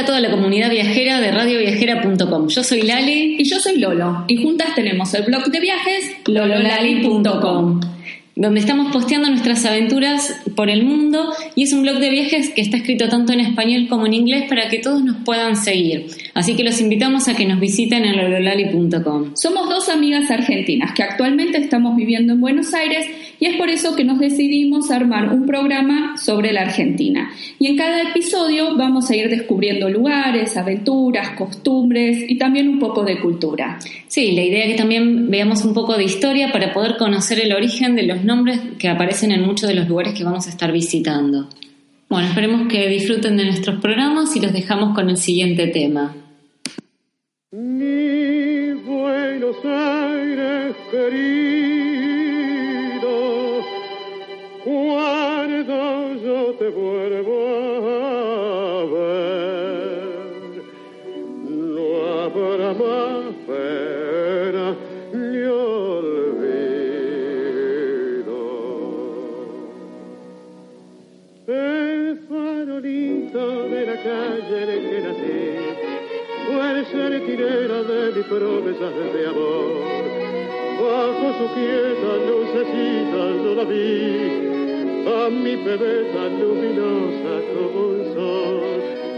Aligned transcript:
a 0.00 0.04
toda 0.04 0.20
la 0.20 0.30
comunidad 0.30 0.70
viajera 0.70 1.20
de 1.20 1.30
radioviajera.com. 1.30 2.48
Yo 2.48 2.64
soy 2.64 2.82
Lali 2.82 3.36
Y 3.38 3.44
yo 3.44 3.60
soy 3.60 3.78
Lolo, 3.78 4.24
y 4.28 4.42
juntas 4.42 4.74
tenemos 4.74 5.12
el 5.14 5.24
blog 5.24 5.44
de 5.46 5.60
viajes 5.60 6.10
lololali.com. 6.26 7.80
donde 8.40 8.60
estamos 8.60 8.90
posteando 8.90 9.28
nuestras 9.28 9.66
aventuras 9.66 10.34
por 10.56 10.70
el 10.70 10.82
mundo 10.82 11.30
y 11.54 11.64
es 11.64 11.74
un 11.74 11.82
blog 11.82 11.98
de 11.98 12.08
viajes 12.08 12.48
que 12.48 12.62
está 12.62 12.78
escrito 12.78 13.06
tanto 13.06 13.34
en 13.34 13.40
español 13.40 13.86
como 13.86 14.06
en 14.06 14.14
inglés 14.14 14.44
para 14.48 14.70
que 14.70 14.78
todos 14.78 15.04
nos 15.04 15.18
puedan 15.26 15.56
seguir. 15.56 16.06
Así 16.32 16.56
que 16.56 16.64
los 16.64 16.80
invitamos 16.80 17.28
a 17.28 17.34
que 17.34 17.44
nos 17.44 17.60
visiten 17.60 18.02
en 18.02 18.16
lololali.com. 18.16 19.32
Somos 19.34 19.68
dos 19.68 19.90
amigas 19.90 20.30
argentinas 20.30 20.94
que 20.94 21.02
actualmente 21.02 21.58
estamos 21.58 21.94
viviendo 21.96 22.32
en 22.32 22.40
Buenos 22.40 22.72
Aires 22.72 23.06
y 23.38 23.44
es 23.44 23.56
por 23.56 23.68
eso 23.68 23.94
que 23.94 24.04
nos 24.04 24.18
decidimos 24.18 24.90
armar 24.90 25.34
un 25.34 25.44
programa 25.44 26.16
sobre 26.16 26.54
la 26.54 26.62
Argentina. 26.62 27.30
Y 27.58 27.66
en 27.66 27.76
cada 27.76 28.08
episodio 28.08 28.74
vamos 28.74 29.10
a 29.10 29.16
ir 29.16 29.28
descubriendo 29.28 29.90
lugares, 29.90 30.56
aventuras, 30.56 31.30
costumbres 31.36 32.24
y 32.26 32.38
también 32.38 32.68
un 32.68 32.78
poco 32.78 33.04
de 33.04 33.20
cultura. 33.20 33.78
Sí, 34.08 34.32
la 34.32 34.42
idea 34.42 34.64
es 34.64 34.72
que 34.72 34.78
también 34.78 35.30
veamos 35.30 35.62
un 35.62 35.74
poco 35.74 35.98
de 35.98 36.04
historia 36.04 36.50
para 36.52 36.72
poder 36.72 36.96
conocer 36.96 37.38
el 37.38 37.52
origen 37.52 37.96
de 37.96 38.04
los 38.04 38.24
nombres 38.30 38.60
que 38.78 38.88
aparecen 38.88 39.32
en 39.32 39.44
muchos 39.44 39.68
de 39.68 39.74
los 39.74 39.88
lugares 39.88 40.14
que 40.14 40.22
vamos 40.22 40.46
a 40.46 40.50
estar 40.50 40.70
visitando. 40.70 41.48
Bueno, 42.08 42.28
esperemos 42.28 42.68
que 42.68 42.88
disfruten 42.88 43.36
de 43.36 43.44
nuestros 43.44 43.80
programas 43.80 44.36
y 44.36 44.40
los 44.40 44.52
dejamos 44.52 44.94
con 44.94 45.10
el 45.10 45.16
siguiente 45.16 45.66
tema. 45.66 46.14
Mi 47.50 48.72
Buenos 48.84 49.56
Aires 49.64 50.76
querido, 50.92 51.90
cuando 54.64 56.14
yo 56.24 56.54
te 56.60 56.68
vuelvo 56.68 57.40
a 57.88 58.84
ver, 58.94 60.04
no 61.48 61.84
habrá 62.22 62.70
más 62.74 63.34
pena 63.48 63.99
de 78.20 78.26
mis 78.26 78.26
promesas 78.26 78.94
de 79.14 79.26
amor. 79.26 79.70
Bajo 80.80 81.32
su 81.38 81.54
quieta 81.54 82.12
lucecita 82.26 83.22
yo 83.44 83.54
la 83.54 83.64
vi, 83.64 85.06
a 85.06 85.30
mi 85.30 85.56
bebé 85.56 86.04
tan 86.12 86.40
luminosa 86.40 87.32
como 87.54 87.86
un 87.86 88.14
sol. 88.14 88.60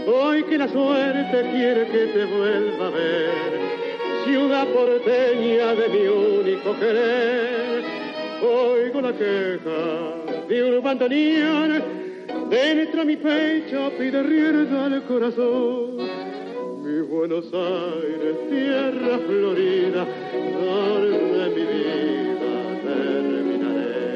Hoy 0.07 0.43
que 0.43 0.57
la 0.57 0.67
suerte 0.67 1.49
quiere 1.51 1.87
que 1.87 2.07
te 2.07 2.25
vuelva 2.25 2.87
a 2.87 2.89
ver, 2.89 3.31
ciudad 4.25 4.67
porteña 4.67 5.75
de 5.75 5.89
mi 5.89 6.07
único 6.07 6.77
querer. 6.79 7.83
Oigo 8.41 9.01
la 9.01 9.13
queja 9.13 10.47
de 10.47 10.63
un 10.63 10.83
bandoneón, 10.83 11.83
dentro 12.49 13.05
mi 13.05 13.15
pecho 13.15 13.91
pide 13.97 14.21
rienda 14.23 14.85
al 14.85 15.03
corazón. 15.03 15.92
Buenos 17.25 17.45
Aires, 17.53 18.35
tierra 18.49 19.17
florida, 19.25 20.05
donde 20.59 21.49
mi 21.55 21.63
vida 21.71 22.53
terminaré. 22.83 24.09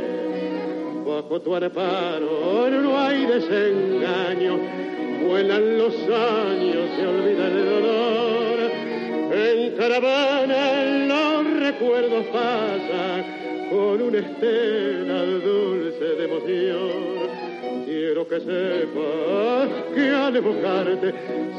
Bajo 1.05 1.39
tu 1.39 1.55
amparo 1.55 2.69
no 2.69 2.99
hay 2.99 3.25
desengaño, 3.27 4.59
vuelan 5.25 5.77
los 5.77 5.95
años, 5.95 6.89
se 6.97 7.07
olvida 7.07 7.47
el 7.47 7.65
dolor. 7.65 8.57
En 9.31 9.77
caravana 9.77 11.07
los 11.07 11.61
recuerdos 11.61 12.25
pasan 12.25 13.23
con 13.69 14.01
una 14.01 14.17
estela 14.17 15.23
dulce 15.23 16.03
de 16.03 16.25
emoción. 16.25 17.85
Quiero 17.85 18.27
que 18.27 18.39
sepas 18.41 19.69
que 19.95 20.09
al 20.09 20.35
evocarte 20.35 21.46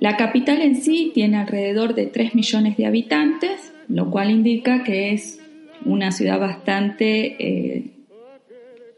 La 0.00 0.16
capital 0.16 0.60
en 0.62 0.76
sí 0.76 1.10
tiene 1.12 1.38
alrededor 1.38 1.94
de 1.94 2.06
3 2.06 2.34
millones 2.34 2.76
de 2.76 2.86
habitantes, 2.86 3.72
lo 3.88 4.10
cual 4.10 4.30
indica 4.30 4.84
que 4.84 5.12
es 5.12 5.40
una 5.84 6.12
ciudad 6.12 6.38
bastante 6.38 7.36
eh, 7.38 7.84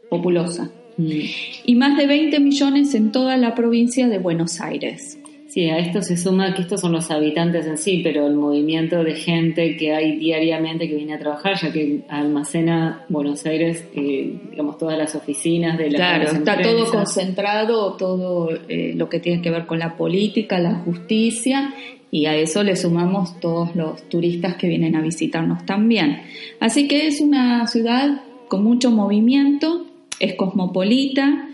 populosa. 0.09 0.71
Y 0.97 1.75
más 1.75 1.97
de 1.97 2.05
20 2.05 2.39
millones 2.39 2.93
en 2.93 3.11
toda 3.11 3.37
la 3.37 3.55
provincia 3.55 4.07
de 4.07 4.19
Buenos 4.19 4.61
Aires. 4.61 5.17
Sí, 5.51 5.69
a 5.69 5.79
esto 5.79 6.01
se 6.01 6.15
suma 6.15 6.53
que 6.55 6.61
estos 6.61 6.79
son 6.79 6.93
los 6.93 7.11
habitantes 7.11 7.65
en 7.65 7.77
sí, 7.77 7.99
pero 8.01 8.25
el 8.25 8.35
movimiento 8.35 9.03
de 9.03 9.15
gente 9.15 9.75
que 9.75 9.93
hay 9.93 10.15
diariamente 10.17 10.87
que 10.87 10.95
viene 10.95 11.15
a 11.15 11.19
trabajar, 11.19 11.59
ya 11.61 11.73
que 11.73 12.05
almacena 12.07 13.03
Buenos 13.09 13.45
Aires, 13.45 13.83
eh, 13.93 14.33
digamos, 14.49 14.77
todas 14.77 14.97
las 14.97 15.13
oficinas 15.13 15.77
de 15.77 15.91
la 15.91 15.97
Claro, 15.97 16.31
está 16.31 16.61
todo 16.61 16.89
concentrado, 16.89 17.97
todo 17.97 18.49
eh, 18.69 18.93
lo 18.95 19.09
que 19.09 19.19
tiene 19.19 19.41
que 19.41 19.49
ver 19.51 19.65
con 19.65 19.79
la 19.79 19.97
política, 19.97 20.57
la 20.57 20.75
justicia, 20.75 21.73
y 22.11 22.27
a 22.27 22.35
eso 22.37 22.63
le 22.63 22.77
sumamos 22.77 23.37
todos 23.41 23.75
los 23.75 24.07
turistas 24.07 24.55
que 24.55 24.69
vienen 24.69 24.95
a 24.95 25.01
visitarnos 25.01 25.65
también. 25.65 26.21
Así 26.61 26.87
que 26.87 27.07
es 27.07 27.19
una 27.19 27.67
ciudad 27.67 28.21
con 28.47 28.63
mucho 28.63 28.89
movimiento, 28.89 29.85
es 30.21 30.35
cosmopolita, 30.35 31.49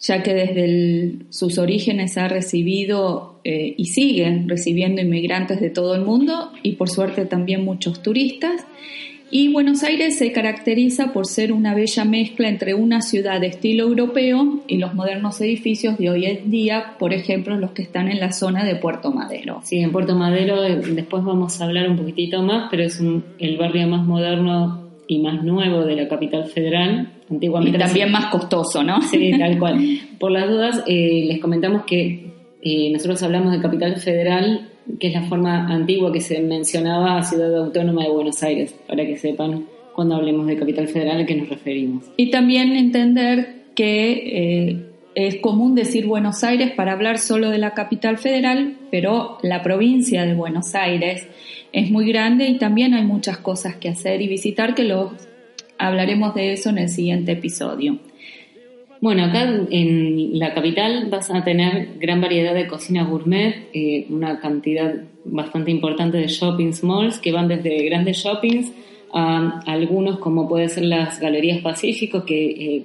ya 0.00 0.22
que 0.22 0.32
desde 0.32 0.64
el- 0.64 1.26
sus 1.30 1.58
orígenes 1.58 2.16
ha 2.18 2.28
recibido 2.28 3.37
eh, 3.50 3.72
y 3.78 3.86
sigue 3.86 4.42
recibiendo 4.46 5.00
inmigrantes 5.00 5.58
de 5.58 5.70
todo 5.70 5.94
el 5.94 6.02
mundo 6.02 6.52
y 6.62 6.72
por 6.72 6.90
suerte 6.90 7.24
también 7.24 7.64
muchos 7.64 8.02
turistas. 8.02 8.66
Y 9.30 9.48
Buenos 9.52 9.82
Aires 9.84 10.16
se 10.18 10.32
caracteriza 10.32 11.12
por 11.14 11.26
ser 11.26 11.52
una 11.52 11.74
bella 11.74 12.04
mezcla 12.04 12.48
entre 12.48 12.74
una 12.74 13.00
ciudad 13.02 13.40
de 13.40 13.46
estilo 13.48 13.84
europeo 13.84 14.60
y 14.66 14.76
los 14.78 14.92
modernos 14.94 15.40
edificios 15.40 15.96
de 15.98 16.10
hoy 16.10 16.24
en 16.26 16.50
día, 16.50 16.94
por 16.98 17.12
ejemplo, 17.12 17.56
los 17.58 17.70
que 17.72 17.82
están 17.82 18.08
en 18.10 18.20
la 18.20 18.32
zona 18.32 18.64
de 18.64 18.76
Puerto 18.76 19.10
Madero. 19.12 19.60
Sí, 19.64 19.78
en 19.78 19.92
Puerto 19.92 20.14
Madero 20.14 20.62
eh, 20.64 20.76
después 20.94 21.24
vamos 21.24 21.58
a 21.60 21.64
hablar 21.64 21.88
un 21.90 21.96
poquitito 21.96 22.42
más, 22.42 22.68
pero 22.70 22.82
es 22.84 23.00
un- 23.00 23.22
el 23.38 23.56
barrio 23.58 23.86
más 23.86 24.06
moderno 24.06 24.88
y 25.06 25.18
más 25.20 25.42
nuevo 25.42 25.84
de 25.84 25.96
la 25.96 26.06
capital 26.08 26.46
federal. 26.46 27.12
Y 27.30 27.34
Antiguamente 27.34 27.78
también 27.78 28.10
más 28.10 28.26
costoso, 28.26 28.82
¿no? 28.82 29.00
Sí, 29.02 29.30
tal 29.38 29.58
cual. 29.58 29.78
Por 30.18 30.30
las 30.32 30.48
dudas, 30.48 30.82
eh, 30.86 31.24
les 31.26 31.38
comentamos 31.38 31.84
que 31.84 32.27
eh, 32.62 32.90
nosotros 32.92 33.22
hablamos 33.22 33.52
de 33.52 33.60
capital 33.60 33.96
federal, 33.96 34.68
que 34.98 35.08
es 35.08 35.14
la 35.14 35.22
forma 35.22 35.68
antigua 35.72 36.12
que 36.12 36.20
se 36.20 36.40
mencionaba 36.40 37.18
a 37.18 37.22
Ciudad 37.22 37.54
Autónoma 37.56 38.04
de 38.04 38.10
Buenos 38.10 38.42
Aires, 38.42 38.74
para 38.86 39.04
que 39.06 39.16
sepan 39.16 39.66
cuando 39.94 40.16
hablemos 40.16 40.46
de 40.46 40.56
capital 40.56 40.88
federal 40.88 41.20
a 41.20 41.26
qué 41.26 41.34
nos 41.34 41.48
referimos. 41.48 42.04
Y 42.16 42.30
también 42.30 42.76
entender 42.76 43.64
que 43.74 44.12
eh, 44.12 44.88
es 45.14 45.36
común 45.40 45.74
decir 45.74 46.06
Buenos 46.06 46.44
Aires 46.44 46.70
para 46.72 46.92
hablar 46.92 47.18
solo 47.18 47.50
de 47.50 47.58
la 47.58 47.74
capital 47.74 48.18
federal, 48.18 48.76
pero 48.90 49.38
la 49.42 49.62
provincia 49.62 50.24
de 50.24 50.34
Buenos 50.34 50.74
Aires 50.74 51.26
es 51.72 51.90
muy 51.90 52.06
grande 52.06 52.48
y 52.48 52.58
también 52.58 52.94
hay 52.94 53.04
muchas 53.04 53.38
cosas 53.38 53.76
que 53.76 53.88
hacer 53.88 54.22
y 54.22 54.28
visitar 54.28 54.74
que 54.74 54.84
los 54.84 55.12
hablaremos 55.78 56.34
de 56.34 56.52
eso 56.52 56.70
en 56.70 56.78
el 56.78 56.88
siguiente 56.88 57.32
episodio. 57.32 57.98
Bueno, 59.00 59.24
acá 59.24 59.44
en 59.70 60.38
la 60.38 60.54
capital 60.54 61.08
vas 61.10 61.30
a 61.30 61.44
tener 61.44 61.98
gran 61.98 62.20
variedad 62.20 62.54
de 62.54 62.66
cocina 62.66 63.04
gourmet, 63.04 63.68
eh, 63.72 64.06
una 64.10 64.40
cantidad 64.40 64.92
bastante 65.24 65.70
importante 65.70 66.18
de 66.18 66.26
shopping 66.26 66.72
malls 66.82 67.18
que 67.18 67.30
van 67.30 67.48
desde 67.48 67.84
grandes 67.84 68.16
shoppings 68.18 68.72
a 69.12 69.60
algunos 69.66 70.18
como 70.18 70.48
puede 70.48 70.68
ser 70.68 70.84
las 70.84 71.20
galerías 71.20 71.62
Pacífico 71.62 72.24
que 72.24 72.46
eh, 72.50 72.82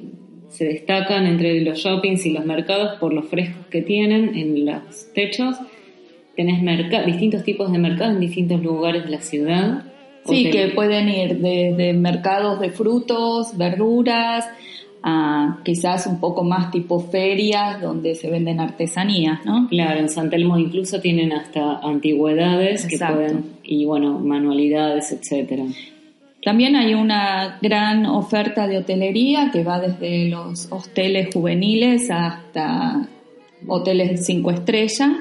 se 0.50 0.66
destacan 0.66 1.26
entre 1.26 1.62
los 1.62 1.80
shoppings 1.80 2.26
y 2.26 2.32
los 2.32 2.46
mercados 2.46 3.00
por 3.00 3.12
los 3.12 3.26
frescos 3.26 3.66
que 3.68 3.82
tienen 3.82 4.36
en 4.36 4.66
los 4.66 5.12
techos. 5.14 5.58
Tenés 6.36 6.62
distintos 7.06 7.44
tipos 7.44 7.72
de 7.72 7.80
mercados 7.80 8.14
en 8.16 8.20
distintos 8.20 8.62
lugares 8.62 9.04
de 9.06 9.10
la 9.10 9.22
ciudad. 9.22 9.84
Sí, 10.26 10.50
que 10.52 10.70
pueden 10.70 11.10
ir 11.10 11.40
desde 11.40 11.94
mercados 11.94 12.60
de 12.60 12.70
frutos, 12.70 13.58
verduras, 13.58 14.48
a 15.04 15.60
quizás 15.64 16.08
un 16.08 16.20
poco 16.20 16.44
más 16.44 16.72
tipo 16.72 17.00
ferias 17.00 17.82
donde 17.82 18.16
se 18.16 18.32
venden 18.32 18.62
artesanías, 18.62 19.46
¿no? 19.46 19.68
Claro, 19.68 20.00
en 20.00 20.10
San 20.10 20.30
Telmo 20.30 20.58
incluso 20.58 21.02
tienen 21.02 21.34
hasta 21.34 21.80
antigüedades 21.80 22.86
Exacto. 22.86 23.08
que 23.08 23.14
pueden, 23.14 23.46
y 23.64 23.86
bueno, 23.86 24.20
manualidades, 24.20 25.12
etcétera. 25.12 25.66
También 26.44 26.76
hay 26.76 26.94
una 26.94 27.58
gran 27.62 28.06
oferta 28.06 28.68
de 28.68 28.78
hotelería 28.78 29.50
que 29.52 29.64
va 29.64 29.80
desde 29.80 30.30
los 30.30 30.68
hosteles 30.72 31.34
juveniles 31.34 32.10
hasta 32.10 33.08
hoteles 33.68 34.26
cinco 34.26 34.52
estrellas. 34.52 35.12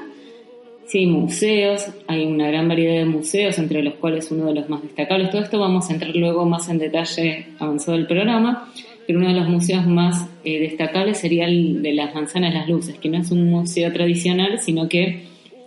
Sí, 0.85 1.05
museos, 1.07 1.87
hay 2.07 2.25
una 2.25 2.47
gran 2.47 2.67
variedad 2.67 2.95
de 2.95 3.05
museos, 3.05 3.57
entre 3.57 3.81
los 3.81 3.95
cuales 3.95 4.29
uno 4.31 4.45
de 4.45 4.53
los 4.53 4.69
más 4.69 4.81
destacables. 4.83 5.29
Todo 5.31 5.41
esto 5.41 5.59
vamos 5.59 5.89
a 5.89 5.93
entrar 5.93 6.13
luego 6.15 6.45
más 6.45 6.69
en 6.69 6.77
detalle 6.77 7.47
avanzado 7.57 7.97
del 7.97 8.05
programa, 8.05 8.69
pero 9.05 9.19
uno 9.19 9.29
de 9.29 9.39
los 9.39 9.49
museos 9.49 9.85
más 9.85 10.27
eh, 10.43 10.59
destacables 10.59 11.17
sería 11.17 11.45
el 11.45 11.81
de 11.81 11.93
las 11.93 12.13
manzanas 12.13 12.53
las 12.53 12.69
luces, 12.69 12.97
que 12.97 13.09
no 13.09 13.17
es 13.19 13.31
un 13.31 13.49
museo 13.49 13.91
tradicional, 13.91 14.59
sino 14.59 14.87
que 14.87 15.23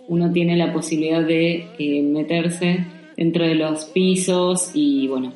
uno 0.07 0.31
tiene 0.31 0.55
la 0.55 0.73
posibilidad 0.73 1.21
de 1.21 1.65
eh, 1.77 2.01
meterse 2.01 2.85
dentro 3.15 3.45
de 3.45 3.55
los 3.55 3.85
pisos 3.85 4.71
y, 4.73 5.07
bueno, 5.07 5.33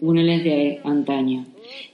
túneles 0.00 0.44
de 0.44 0.80
antaño. 0.84 1.46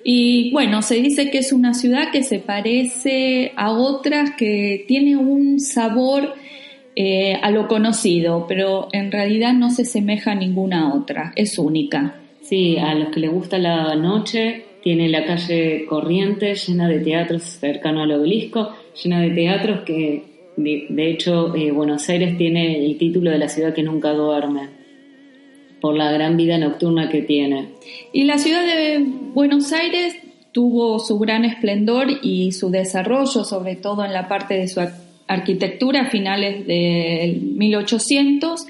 Y 0.05 0.51
bueno, 0.53 0.83
se 0.83 0.97
dice 0.97 1.31
que 1.31 1.39
es 1.39 1.53
una 1.53 1.75
ciudad 1.75 2.11
que 2.11 2.23
se 2.23 2.39
parece 2.39 3.53
a 3.57 3.71
otras, 3.71 4.33
que 4.37 4.85
tiene 4.89 5.17
un 5.17 5.61
sabor 5.61 6.35
eh, 6.97 7.35
a 7.41 7.51
lo 7.51 7.69
conocido, 7.69 8.47
pero 8.49 8.89
en 8.93 9.13
realidad 9.13 9.53
no 9.53 9.71
se 9.71 9.85
semeja 9.85 10.33
a 10.33 10.35
ninguna 10.35 10.95
otra, 10.95 11.33
es 11.37 11.59
única. 11.59 12.17
Sí, 12.43 12.77
a 12.79 12.95
los 12.95 13.11
que 13.11 13.21
les 13.21 13.31
gusta 13.31 13.59
la 13.59 13.95
noche, 13.95 14.65
tiene 14.83 15.09
la 15.09 15.25
calle 15.25 15.85
Corrientes 15.87 16.67
llena 16.69 16.89
de 16.89 17.01
teatros 17.01 17.43
cercano 17.43 18.03
al 18.03 18.13
obelisco, 18.13 18.71
llena 19.03 19.21
de 19.21 19.31
teatros 19.31 19.81
que, 19.85 20.23
de, 20.57 21.11
hecho, 21.11 21.55
eh, 21.55 21.71
Buenos 21.71 22.09
Aires 22.09 22.37
tiene 22.37 22.85
el 22.85 22.97
título 22.99 23.31
de 23.31 23.39
la 23.39 23.49
ciudad 23.49 23.75
que 23.75 23.83
nunca 23.83 24.13
duerme, 24.13 24.69
por 25.81 25.97
la 25.97 26.11
gran 26.11 26.37
vida 26.37 26.59
nocturna 26.59 27.09
que 27.09 27.23
tiene. 27.23 27.69
Y 28.13 28.25
la 28.25 28.39
ciudad 28.39 28.65
de 28.67 28.99
Buenos 29.35 29.73
Aires 29.73 30.17
tuvo 30.53 30.99
su 30.99 31.19
gran 31.19 31.45
esplendor 31.45 32.07
y 32.23 32.53
su 32.53 32.71
desarrollo, 32.71 33.45
sobre 33.45 33.77
todo 33.77 34.05
en 34.05 34.13
la 34.13 34.27
parte 34.27 34.55
de 34.55 34.67
su 34.67 34.81
ar- 34.81 34.95
arquitectura 35.29 36.03
a 36.03 36.11
finales 36.11 36.67
del 36.67 37.41
1800. 37.43 38.67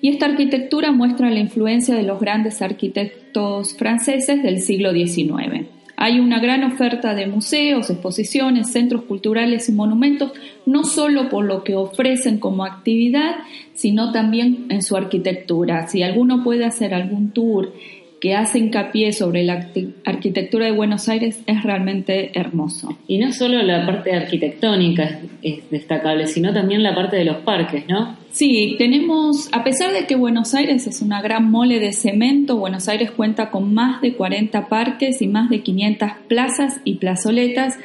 Y 0.00 0.08
esta 0.08 0.26
arquitectura 0.26 0.92
muestra 0.92 1.30
la 1.30 1.40
influencia 1.40 1.94
de 1.94 2.02
los 2.02 2.20
grandes 2.20 2.62
arquitectos 2.62 3.74
franceses 3.76 4.42
del 4.42 4.60
siglo 4.60 4.92
XIX. 4.92 5.66
Hay 6.02 6.18
una 6.18 6.40
gran 6.40 6.64
oferta 6.64 7.14
de 7.14 7.26
museos, 7.26 7.90
exposiciones, 7.90 8.72
centros 8.72 9.02
culturales 9.02 9.68
y 9.68 9.72
monumentos, 9.72 10.32
no 10.64 10.84
solo 10.84 11.28
por 11.28 11.44
lo 11.44 11.62
que 11.62 11.76
ofrecen 11.76 12.38
como 12.38 12.64
actividad, 12.64 13.36
sino 13.74 14.10
también 14.10 14.64
en 14.70 14.82
su 14.82 14.96
arquitectura. 14.96 15.88
Si 15.88 16.02
alguno 16.02 16.42
puede 16.42 16.64
hacer 16.64 16.94
algún 16.94 17.32
tour 17.32 17.74
que 18.20 18.34
hace 18.34 18.58
hincapié 18.58 19.12
sobre 19.14 19.42
la 19.44 19.60
arqui- 19.60 19.94
arquitectura 20.04 20.66
de 20.66 20.72
Buenos 20.72 21.08
Aires, 21.08 21.40
es 21.46 21.62
realmente 21.62 22.38
hermoso. 22.38 22.98
Y 23.08 23.16
no 23.18 23.32
solo 23.32 23.62
la 23.62 23.86
parte 23.86 24.12
arquitectónica 24.14 25.04
es, 25.04 25.16
es 25.42 25.70
destacable, 25.70 26.26
sino 26.26 26.52
también 26.52 26.82
la 26.82 26.94
parte 26.94 27.16
de 27.16 27.24
los 27.24 27.38
parques, 27.38 27.84
¿no? 27.88 28.16
Sí, 28.30 28.74
tenemos, 28.78 29.48
a 29.52 29.64
pesar 29.64 29.92
de 29.92 30.06
que 30.06 30.16
Buenos 30.16 30.54
Aires 30.54 30.86
es 30.86 31.00
una 31.00 31.22
gran 31.22 31.50
mole 31.50 31.80
de 31.80 31.92
cemento, 31.92 32.56
Buenos 32.56 32.88
Aires 32.88 33.10
cuenta 33.10 33.50
con 33.50 33.72
más 33.72 34.02
de 34.02 34.12
40 34.14 34.68
parques 34.68 35.22
y 35.22 35.26
más 35.26 35.48
de 35.48 35.60
500 35.62 36.10
plazas 36.28 36.80
y 36.84 36.96
plazoletas 36.96 37.78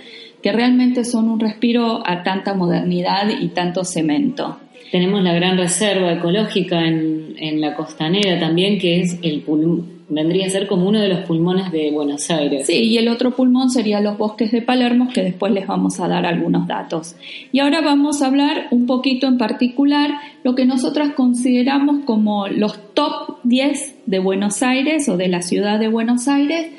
que 0.43 0.51
realmente 0.51 1.05
son 1.05 1.29
un 1.29 1.39
respiro 1.39 2.03
a 2.05 2.23
tanta 2.23 2.53
modernidad 2.53 3.29
y 3.41 3.47
tanto 3.47 3.83
cemento. 3.85 4.59
Tenemos 4.91 5.23
la 5.23 5.33
gran 5.33 5.57
reserva 5.57 6.13
ecológica 6.13 6.85
en, 6.85 7.33
en 7.37 7.59
la 7.61 7.73
costanera 7.73 8.39
también, 8.39 8.77
que 8.77 8.99
es 8.99 9.17
el 9.23 9.41
pulmón, 9.41 9.94
vendría 10.07 10.45
a 10.45 10.49
ser 10.49 10.67
como 10.67 10.87
uno 10.87 10.99
de 10.99 11.09
los 11.09 11.19
pulmones 11.19 11.71
de 11.71 11.91
Buenos 11.91 12.29
Aires. 12.29 12.67
Sí, 12.67 12.73
y 12.73 12.97
el 12.97 13.07
otro 13.07 13.31
pulmón 13.31 13.69
sería 13.69 14.01
los 14.01 14.17
bosques 14.17 14.51
de 14.51 14.61
Palermo, 14.61 15.09
que 15.13 15.23
después 15.23 15.51
les 15.51 15.67
vamos 15.67 15.99
a 15.99 16.07
dar 16.07 16.25
algunos 16.25 16.67
datos. 16.67 17.15
Y 17.51 17.59
ahora 17.59 17.81
vamos 17.81 18.21
a 18.21 18.27
hablar 18.27 18.67
un 18.71 18.85
poquito 18.85 19.27
en 19.27 19.37
particular 19.37 20.11
lo 20.43 20.55
que 20.55 20.65
nosotras 20.65 21.13
consideramos 21.15 22.05
como 22.05 22.47
los 22.47 22.93
top 22.93 23.37
10 23.43 23.95
de 24.05 24.19
Buenos 24.19 24.61
Aires 24.61 25.09
o 25.09 25.17
de 25.17 25.27
la 25.27 25.41
ciudad 25.41 25.79
de 25.79 25.87
Buenos 25.87 26.27
Aires, 26.27 26.71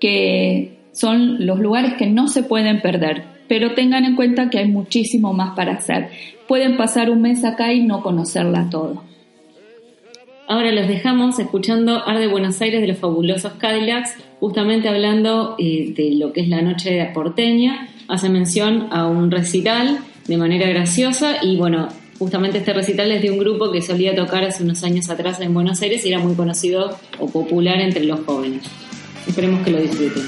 que 0.00 0.78
son 0.92 1.46
los 1.46 1.58
lugares 1.58 1.94
que 1.94 2.06
no 2.06 2.28
se 2.28 2.42
pueden 2.42 2.80
perder. 2.80 3.24
Pero 3.48 3.74
tengan 3.74 4.04
en 4.04 4.16
cuenta 4.16 4.48
que 4.48 4.58
hay 4.58 4.68
muchísimo 4.68 5.34
más 5.34 5.54
para 5.54 5.72
hacer. 5.72 6.08
Pueden 6.48 6.78
pasar 6.78 7.10
un 7.10 7.20
mes 7.20 7.44
acá 7.44 7.72
y 7.72 7.84
no 7.84 8.02
conocerla 8.02 8.68
todo. 8.70 9.02
Ahora 10.52 10.70
los 10.70 10.86
dejamos 10.86 11.38
escuchando 11.38 12.06
Arde 12.06 12.26
Buenos 12.26 12.60
Aires 12.60 12.82
de 12.82 12.86
los 12.86 12.98
fabulosos 12.98 13.54
Cadillacs, 13.54 14.16
justamente 14.38 14.86
hablando 14.86 15.56
eh, 15.58 15.94
de 15.96 16.14
lo 16.16 16.34
que 16.34 16.42
es 16.42 16.48
la 16.48 16.60
noche 16.60 17.10
porteña. 17.14 17.88
Hace 18.06 18.28
mención 18.28 18.88
a 18.90 19.06
un 19.06 19.30
recital 19.30 20.00
de 20.26 20.36
manera 20.36 20.68
graciosa 20.68 21.42
y 21.42 21.56
bueno, 21.56 21.88
justamente 22.18 22.58
este 22.58 22.74
recital 22.74 23.10
es 23.12 23.22
de 23.22 23.30
un 23.30 23.38
grupo 23.38 23.72
que 23.72 23.80
solía 23.80 24.14
tocar 24.14 24.44
hace 24.44 24.62
unos 24.62 24.84
años 24.84 25.08
atrás 25.08 25.40
en 25.40 25.54
Buenos 25.54 25.80
Aires 25.80 26.04
y 26.04 26.10
era 26.10 26.18
muy 26.18 26.34
conocido 26.34 26.98
o 27.18 27.30
popular 27.30 27.80
entre 27.80 28.04
los 28.04 28.20
jóvenes. 28.20 28.62
Esperemos 29.26 29.62
que 29.64 29.70
lo 29.70 29.80
disfruten. 29.80 30.24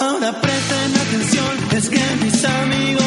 Ahora 0.00 0.32
presten 0.40 0.94
atención, 1.00 1.76
es 1.76 1.90
que 1.90 2.24
mis 2.24 2.44
amigos 2.44 3.03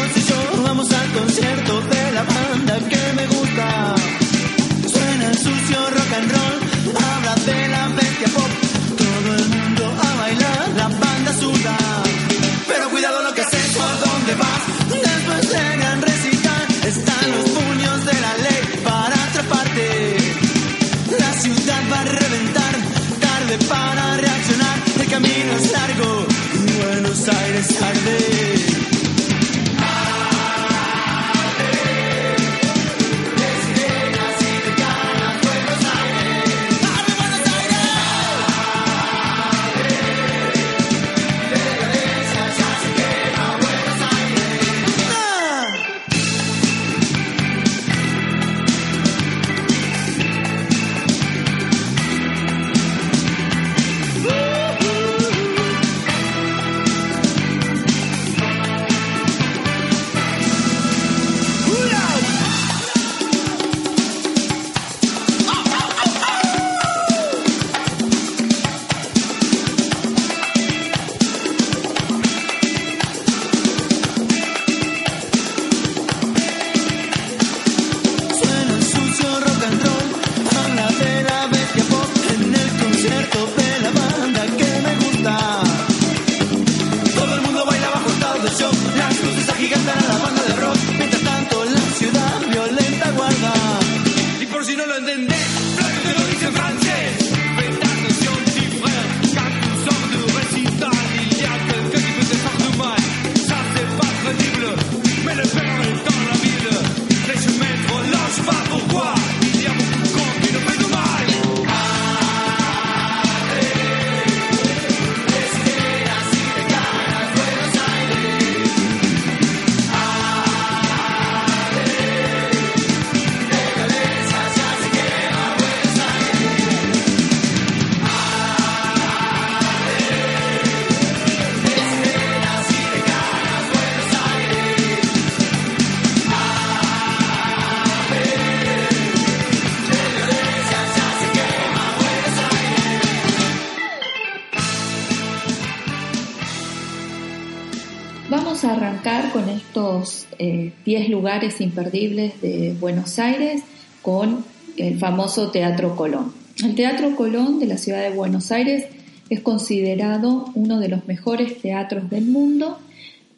10 151.48 151.60
lugares 151.60 151.62
imperdibles 151.62 152.42
de 152.42 152.76
Buenos 152.80 153.20
Aires 153.20 153.64
con 154.02 154.44
el 154.76 154.98
famoso 154.98 155.50
Teatro 155.50 155.96
Colón. 155.96 156.34
El 156.64 156.76
Teatro 156.76 157.16
Colón 157.16 157.60
de 157.60 157.68
la 157.68 157.78
ciudad 157.78 158.02
de 158.04 158.16
Buenos 158.16 158.52
Aires 158.52 158.86
es 159.30 159.42
considerado 159.42 160.46
uno 160.56 160.80
de 160.80 160.90
los 160.90 161.06
mejores 161.08 161.62
teatros 161.62 162.10
del 162.10 162.26
mundo, 162.26 162.80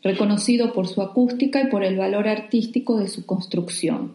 reconocido 0.03 0.73
por 0.73 0.87
su 0.87 1.01
acústica 1.01 1.61
y 1.61 1.67
por 1.67 1.83
el 1.83 1.97
valor 1.97 2.27
artístico 2.27 2.97
de 2.97 3.07
su 3.07 3.25
construcción. 3.25 4.13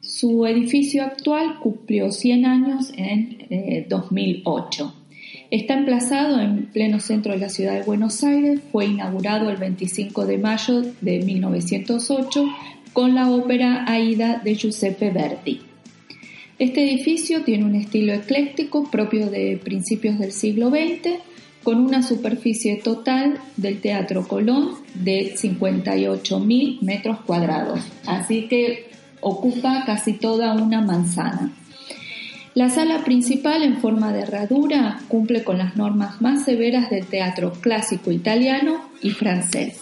Su 0.00 0.46
edificio 0.46 1.04
actual 1.04 1.58
cumplió 1.60 2.10
100 2.10 2.44
años 2.46 2.92
en 2.96 3.46
eh, 3.50 3.86
2008. 3.88 4.94
Está 5.50 5.74
emplazado 5.74 6.40
en 6.40 6.66
pleno 6.66 6.98
centro 6.98 7.32
de 7.32 7.38
la 7.38 7.48
ciudad 7.48 7.74
de 7.74 7.82
Buenos 7.82 8.24
Aires, 8.24 8.60
fue 8.72 8.86
inaugurado 8.86 9.50
el 9.50 9.58
25 9.58 10.26
de 10.26 10.38
mayo 10.38 10.82
de 11.00 11.20
1908 11.20 12.44
con 12.92 13.14
la 13.14 13.30
ópera 13.30 13.84
Aida 13.86 14.40
de 14.44 14.54
Giuseppe 14.54 15.10
Verdi. 15.10 15.60
Este 16.58 16.84
edificio 16.84 17.42
tiene 17.42 17.64
un 17.64 17.74
estilo 17.74 18.12
ecléctico 18.12 18.90
propio 18.90 19.30
de 19.30 19.58
principios 19.62 20.18
del 20.18 20.32
siglo 20.32 20.70
XX, 20.70 21.18
con 21.62 21.78
una 21.78 22.02
superficie 22.02 22.76
total 22.76 23.38
del 23.56 23.80
Teatro 23.80 24.26
Colón 24.26 24.74
de 24.94 25.34
58.000 25.34 26.80
metros 26.80 27.20
cuadrados, 27.20 27.80
así 28.06 28.48
que 28.48 28.90
ocupa 29.20 29.84
casi 29.86 30.14
toda 30.14 30.54
una 30.54 30.80
manzana. 30.80 31.52
La 32.54 32.68
sala 32.68 33.02
principal 33.04 33.62
en 33.62 33.78
forma 33.78 34.12
de 34.12 34.22
herradura 34.22 35.00
cumple 35.08 35.42
con 35.42 35.56
las 35.56 35.76
normas 35.76 36.20
más 36.20 36.44
severas 36.44 36.90
del 36.90 37.06
teatro 37.06 37.52
clásico 37.52 38.12
italiano 38.12 38.82
y 39.00 39.10
francés. 39.10 39.81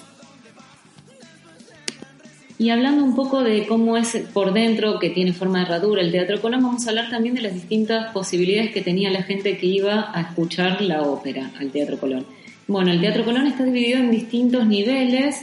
Y 2.60 2.68
hablando 2.68 3.02
un 3.02 3.16
poco 3.16 3.42
de 3.42 3.66
cómo 3.66 3.96
es 3.96 4.14
por 4.34 4.52
dentro, 4.52 4.98
que 4.98 5.08
tiene 5.08 5.32
forma 5.32 5.60
de 5.60 5.64
herradura 5.64 6.02
el 6.02 6.12
Teatro 6.12 6.42
Colón, 6.42 6.62
vamos 6.62 6.86
a 6.86 6.90
hablar 6.90 7.08
también 7.08 7.34
de 7.34 7.40
las 7.40 7.54
distintas 7.54 8.12
posibilidades 8.12 8.70
que 8.70 8.82
tenía 8.82 9.10
la 9.10 9.22
gente 9.22 9.56
que 9.56 9.64
iba 9.64 10.10
a 10.14 10.20
escuchar 10.20 10.82
la 10.82 11.00
ópera 11.00 11.50
al 11.58 11.70
Teatro 11.70 11.96
Colón. 11.98 12.26
Bueno, 12.66 12.92
el 12.92 13.00
Teatro 13.00 13.24
Colón 13.24 13.46
está 13.46 13.64
dividido 13.64 13.98
en 14.00 14.10
distintos 14.10 14.66
niveles, 14.66 15.36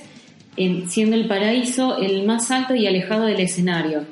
en- 0.58 0.88
siendo 0.92 1.16
el 1.16 1.26
paraíso 1.26 1.98
el 1.98 2.24
más 2.24 2.52
alto 2.52 2.76
y 2.76 2.86
alejado 2.86 3.26
del 3.26 3.40
escenario. 3.40 4.04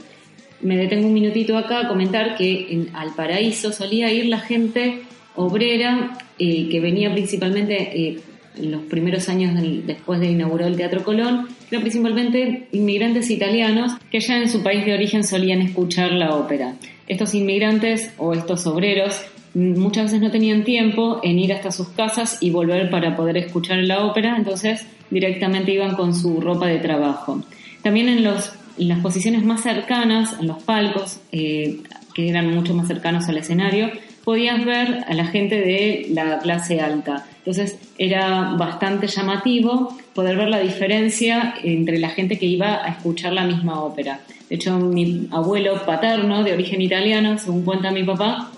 Me 0.62 0.76
detengo 0.76 1.06
un 1.06 1.14
minutito 1.14 1.60
acá 1.60 1.82
a 1.82 1.88
comentar 1.88 2.36
que 2.36 2.88
al 2.96 3.14
paraíso 3.14 3.72
solía 3.72 4.12
ir 4.12 4.26
la 4.26 4.40
gente 4.40 5.04
obrera 5.36 6.18
eh, 6.40 6.70
que 6.70 6.80
venía 6.80 7.14
principalmente 7.14 7.76
eh, 8.02 8.20
en 8.58 8.72
los 8.72 8.82
primeros 8.84 9.30
años 9.30 9.54
después 9.86 10.20
de 10.20 10.32
inaugurar 10.32 10.70
el 10.70 10.76
Teatro 10.78 11.04
Colón, 11.04 11.50
principalmente 11.70 12.68
inmigrantes 12.72 13.30
italianos 13.30 13.94
que 14.12 14.20
ya 14.20 14.38
en 14.38 14.50
su 14.50 14.64
país 14.64 14.86
de 14.86 14.94
origen 14.94 15.24
solían 15.24 15.62
escuchar 15.62 16.12
la 16.12 16.36
ópera. 16.36 16.76
Estos 17.08 17.34
inmigrantes 17.34 18.12
o 18.18 18.34
estos 18.34 18.66
obreros 18.68 19.22
muchas 19.54 20.06
veces 20.06 20.22
no 20.22 20.32
tenían 20.32 20.64
tiempo 20.64 21.20
en 21.24 21.40
ir 21.40 21.54
hasta 21.54 21.72
sus 21.72 21.88
casas 21.90 22.38
y 22.42 22.50
volver 22.50 22.90
para 22.90 23.16
poder 23.16 23.38
escuchar 23.38 23.80
la 23.80 24.06
ópera, 24.06 24.36
entonces 24.38 24.86
directamente 25.10 25.72
iban 25.72 25.96
con 25.96 26.14
su 26.14 26.42
ropa 26.42 26.68
de 26.68 26.80
trabajo. 26.80 27.42
También 27.82 28.10
en, 28.10 28.24
los, 28.24 28.52
en 28.78 28.90
las 28.90 29.00
posiciones 29.00 29.44
más 29.44 29.62
cercanas, 29.62 30.36
en 30.40 30.48
los 30.48 30.62
palcos, 30.64 31.20
eh, 31.32 31.78
que 32.14 32.30
eran 32.30 32.54
mucho 32.54 32.74
más 32.74 32.88
cercanos 32.88 33.28
al 33.30 33.38
escenario, 33.38 33.92
podías 34.26 34.66
ver 34.66 35.06
a 35.08 35.14
la 35.14 35.28
gente 35.28 35.56
de 35.56 36.08
la 36.10 36.40
clase 36.40 36.82
alta. 36.82 37.26
Entonces 37.38 37.78
era 37.98 38.56
bastante 38.58 39.08
llamativo 39.08 39.96
poder 40.14 40.36
ver 40.36 40.50
la 40.50 40.60
diferencia 40.60 41.54
entre 41.64 42.00
la 42.00 42.10
gente 42.10 42.38
que 42.38 42.48
iba 42.48 42.84
a 42.84 42.90
escuchar 42.90 43.34
la 43.34 43.46
misma 43.46 43.82
ópera. 43.82 44.20
De 44.50 44.56
hecho, 44.56 44.78
mi 44.80 45.28
abuelo 45.32 45.86
paterno, 45.86 46.44
de 46.44 46.54
origen 46.54 46.82
italiano, 46.82 47.38
según 47.38 47.64
cuenta 47.64 47.92
mi 47.92 48.04
papá, 48.04 48.52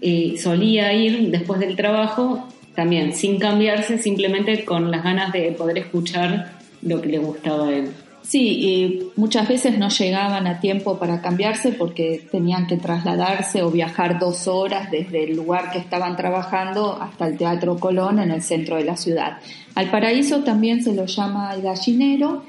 eh, 0.00 0.34
solía 0.38 0.92
ir 0.94 1.30
después 1.30 1.60
del 1.60 1.76
trabajo 1.76 2.48
también 2.74 3.12
sin 3.12 3.38
cambiarse, 3.38 3.98
simplemente 3.98 4.64
con 4.64 4.90
las 4.90 5.04
ganas 5.04 5.30
de 5.32 5.52
poder 5.52 5.78
escuchar 5.78 6.52
lo 6.80 7.00
que 7.02 7.08
le 7.10 7.18
gustaba 7.18 7.68
a 7.68 7.72
él. 7.72 7.90
Sí, 8.22 8.40
y 8.40 9.02
muchas 9.16 9.48
veces 9.48 9.78
no 9.78 9.88
llegaban 9.88 10.46
a 10.46 10.60
tiempo 10.60 10.98
para 10.98 11.20
cambiarse 11.20 11.72
porque 11.72 12.26
tenían 12.30 12.66
que 12.66 12.76
trasladarse 12.76 13.62
o 13.62 13.70
viajar 13.70 14.18
dos 14.18 14.46
horas 14.46 14.90
desde 14.90 15.24
el 15.24 15.36
lugar 15.36 15.70
que 15.72 15.78
estaban 15.78 16.16
trabajando 16.16 17.00
hasta 17.00 17.26
el 17.26 17.36
Teatro 17.36 17.76
Colón 17.78 18.20
en 18.20 18.30
el 18.30 18.42
centro 18.42 18.76
de 18.76 18.84
la 18.84 18.96
ciudad. 18.96 19.38
Al 19.74 19.90
paraíso 19.90 20.44
también 20.44 20.82
se 20.82 20.94
lo 20.94 21.06
llama 21.06 21.52
el 21.54 21.62
gallinero 21.62 22.44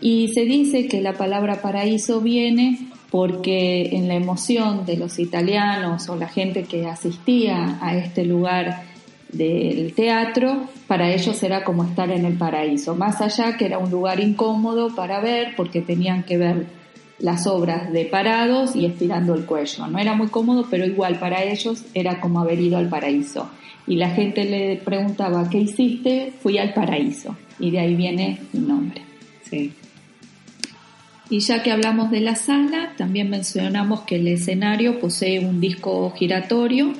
y 0.00 0.28
se 0.28 0.42
dice 0.42 0.86
que 0.86 1.00
la 1.00 1.14
palabra 1.14 1.62
paraíso 1.62 2.20
viene 2.20 2.78
porque 3.10 3.96
en 3.96 4.08
la 4.08 4.14
emoción 4.14 4.84
de 4.84 4.96
los 4.96 5.18
italianos 5.18 6.08
o 6.08 6.16
la 6.16 6.28
gente 6.28 6.64
que 6.64 6.86
asistía 6.86 7.78
a 7.80 7.96
este 7.96 8.24
lugar 8.24 8.82
del 9.32 9.92
teatro, 9.94 10.68
para 10.86 11.12
ellos 11.12 11.42
era 11.42 11.64
como 11.64 11.84
estar 11.84 12.10
en 12.10 12.24
el 12.24 12.34
paraíso, 12.34 12.94
más 12.94 13.20
allá 13.20 13.56
que 13.56 13.66
era 13.66 13.78
un 13.78 13.90
lugar 13.90 14.20
incómodo 14.20 14.94
para 14.94 15.20
ver 15.20 15.54
porque 15.56 15.80
tenían 15.80 16.22
que 16.22 16.38
ver 16.38 16.66
las 17.18 17.46
obras 17.46 17.92
de 17.92 18.04
parados 18.04 18.76
y 18.76 18.84
estirando 18.86 19.34
el 19.34 19.46
cuello. 19.46 19.86
No 19.86 19.98
era 19.98 20.14
muy 20.14 20.28
cómodo, 20.28 20.66
pero 20.70 20.84
igual 20.84 21.18
para 21.18 21.42
ellos 21.42 21.84
era 21.94 22.20
como 22.20 22.40
haber 22.40 22.60
ido 22.60 22.76
al 22.76 22.88
paraíso. 22.88 23.50
Y 23.86 23.96
la 23.96 24.10
gente 24.10 24.44
le 24.44 24.76
preguntaba, 24.76 25.48
¿qué 25.48 25.58
hiciste? 25.58 26.32
Fui 26.42 26.58
al 26.58 26.74
paraíso. 26.74 27.36
Y 27.58 27.70
de 27.70 27.78
ahí 27.78 27.94
viene 27.94 28.40
el 28.52 28.68
nombre. 28.68 29.02
Sí. 29.48 29.72
Y 31.30 31.40
ya 31.40 31.62
que 31.62 31.72
hablamos 31.72 32.10
de 32.10 32.20
la 32.20 32.36
sala, 32.36 32.92
también 32.96 33.30
mencionamos 33.30 34.02
que 34.02 34.16
el 34.16 34.28
escenario 34.28 35.00
posee 35.00 35.40
un 35.40 35.60
disco 35.60 36.10
giratorio 36.10 36.92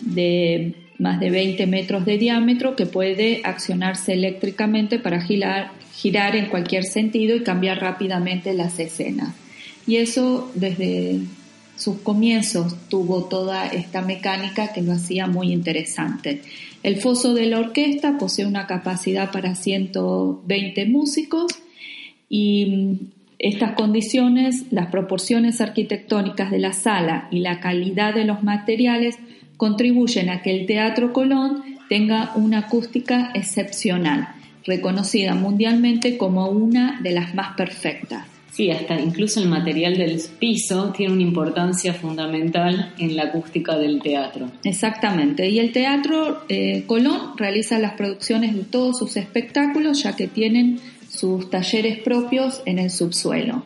de 0.00 0.74
más 0.98 1.20
de 1.20 1.30
20 1.30 1.66
metros 1.66 2.04
de 2.04 2.18
diámetro 2.18 2.76
que 2.76 2.86
puede 2.86 3.40
accionarse 3.44 4.12
eléctricamente 4.12 4.98
para 4.98 5.20
girar, 5.20 5.72
girar 5.94 6.36
en 6.36 6.46
cualquier 6.46 6.84
sentido 6.84 7.36
y 7.36 7.42
cambiar 7.42 7.80
rápidamente 7.80 8.54
las 8.54 8.78
escenas. 8.78 9.34
Y 9.86 9.96
eso 9.96 10.50
desde 10.54 11.20
sus 11.76 11.98
comienzos 11.98 12.76
tuvo 12.88 13.24
toda 13.24 13.66
esta 13.66 14.00
mecánica 14.00 14.72
que 14.72 14.82
lo 14.82 14.92
hacía 14.92 15.26
muy 15.26 15.52
interesante. 15.52 16.42
El 16.82 16.96
foso 16.96 17.34
de 17.34 17.46
la 17.46 17.58
orquesta 17.58 18.18
posee 18.18 18.46
una 18.46 18.66
capacidad 18.66 19.32
para 19.32 19.54
120 19.54 20.86
músicos 20.86 21.52
y 22.28 22.66
mm, 22.66 22.98
estas 23.38 23.72
condiciones, 23.72 24.66
las 24.70 24.86
proporciones 24.86 25.60
arquitectónicas 25.60 26.50
de 26.50 26.58
la 26.58 26.72
sala 26.72 27.28
y 27.30 27.40
la 27.40 27.60
calidad 27.60 28.14
de 28.14 28.24
los 28.24 28.42
materiales 28.42 29.18
contribuyen 29.64 30.28
a 30.28 30.42
que 30.42 30.50
el 30.54 30.66
Teatro 30.66 31.14
Colón 31.14 31.62
tenga 31.88 32.32
una 32.36 32.58
acústica 32.66 33.30
excepcional, 33.34 34.28
reconocida 34.66 35.34
mundialmente 35.34 36.18
como 36.18 36.48
una 36.50 37.00
de 37.00 37.12
las 37.12 37.34
más 37.34 37.56
perfectas. 37.56 38.26
Sí, 38.52 38.70
hasta 38.70 39.00
incluso 39.00 39.40
el 39.40 39.48
material 39.48 39.96
del 39.96 40.20
piso 40.38 40.92
tiene 40.96 41.14
una 41.14 41.22
importancia 41.22 41.94
fundamental 41.94 42.92
en 42.98 43.16
la 43.16 43.22
acústica 43.24 43.78
del 43.78 44.02
teatro. 44.02 44.50
Exactamente. 44.64 45.48
Y 45.48 45.58
el 45.60 45.72
Teatro 45.72 46.44
eh, 46.50 46.84
Colón 46.86 47.20
realiza 47.38 47.78
las 47.78 47.94
producciones 47.94 48.54
de 48.54 48.64
todos 48.64 48.98
sus 48.98 49.16
espectáculos, 49.16 50.02
ya 50.02 50.14
que 50.14 50.26
tienen 50.28 50.78
sus 51.08 51.48
talleres 51.48 51.98
propios 52.00 52.60
en 52.66 52.78
el 52.78 52.90
subsuelo. 52.90 53.64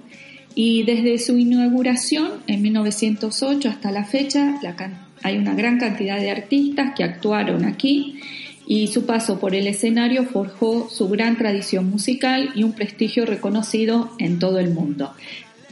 Y 0.55 0.85
desde 0.85 1.19
su 1.19 1.37
inauguración 1.37 2.29
en 2.47 2.63
1908 2.63 3.69
hasta 3.69 3.91
la 3.91 4.05
fecha, 4.05 4.59
la 4.63 4.75
can- 4.77 5.08
hay 5.23 5.37
una 5.39 5.55
gran 5.55 5.79
cantidad 5.79 6.19
de 6.19 6.31
artistas 6.31 6.95
que 6.97 7.05
actuaron 7.05 7.65
aquí 7.65 8.21
y 8.67 8.89
su 8.89 9.07
paso 9.07 9.41
por 9.41 9.55
el 9.55 9.67
escenario 9.67 10.25
forjó 10.25 10.91
su 10.91 11.09
gran 11.09 11.39
tradición 11.39 11.89
musical 11.89 12.51
y 12.55 12.65
un 12.65 12.73
prestigio 12.73 13.25
reconocido 13.25 14.11
en 14.19 14.39
todo 14.39 14.59
el 14.59 14.71
mundo. 14.71 15.13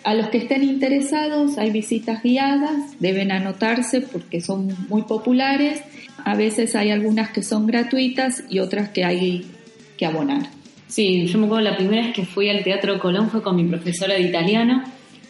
A 0.02 0.14
los 0.14 0.28
que 0.28 0.38
estén 0.38 0.62
interesados 0.62 1.58
hay 1.58 1.70
visitas 1.70 2.22
guiadas, 2.22 2.98
deben 3.00 3.32
anotarse 3.32 4.00
porque 4.00 4.40
son 4.40 4.74
muy 4.88 5.02
populares. 5.02 5.82
A 6.24 6.36
veces 6.36 6.74
hay 6.74 6.90
algunas 6.90 7.30
que 7.30 7.42
son 7.42 7.66
gratuitas 7.66 8.44
y 8.48 8.60
otras 8.60 8.88
que 8.90 9.04
hay 9.04 9.44
que 9.98 10.06
abonar. 10.06 10.48
Sí, 10.86 11.26
yo 11.26 11.38
me 11.38 11.46
acuerdo 11.46 11.64
la 11.64 11.76
primera 11.76 12.02
vez 12.02 12.14
que 12.14 12.24
fui 12.24 12.48
al 12.48 12.62
Teatro 12.62 12.98
Colón 13.00 13.28
con 13.28 13.56
mi 13.56 13.64
profesora 13.64 14.14
de 14.14 14.22
italiano, 14.22 14.84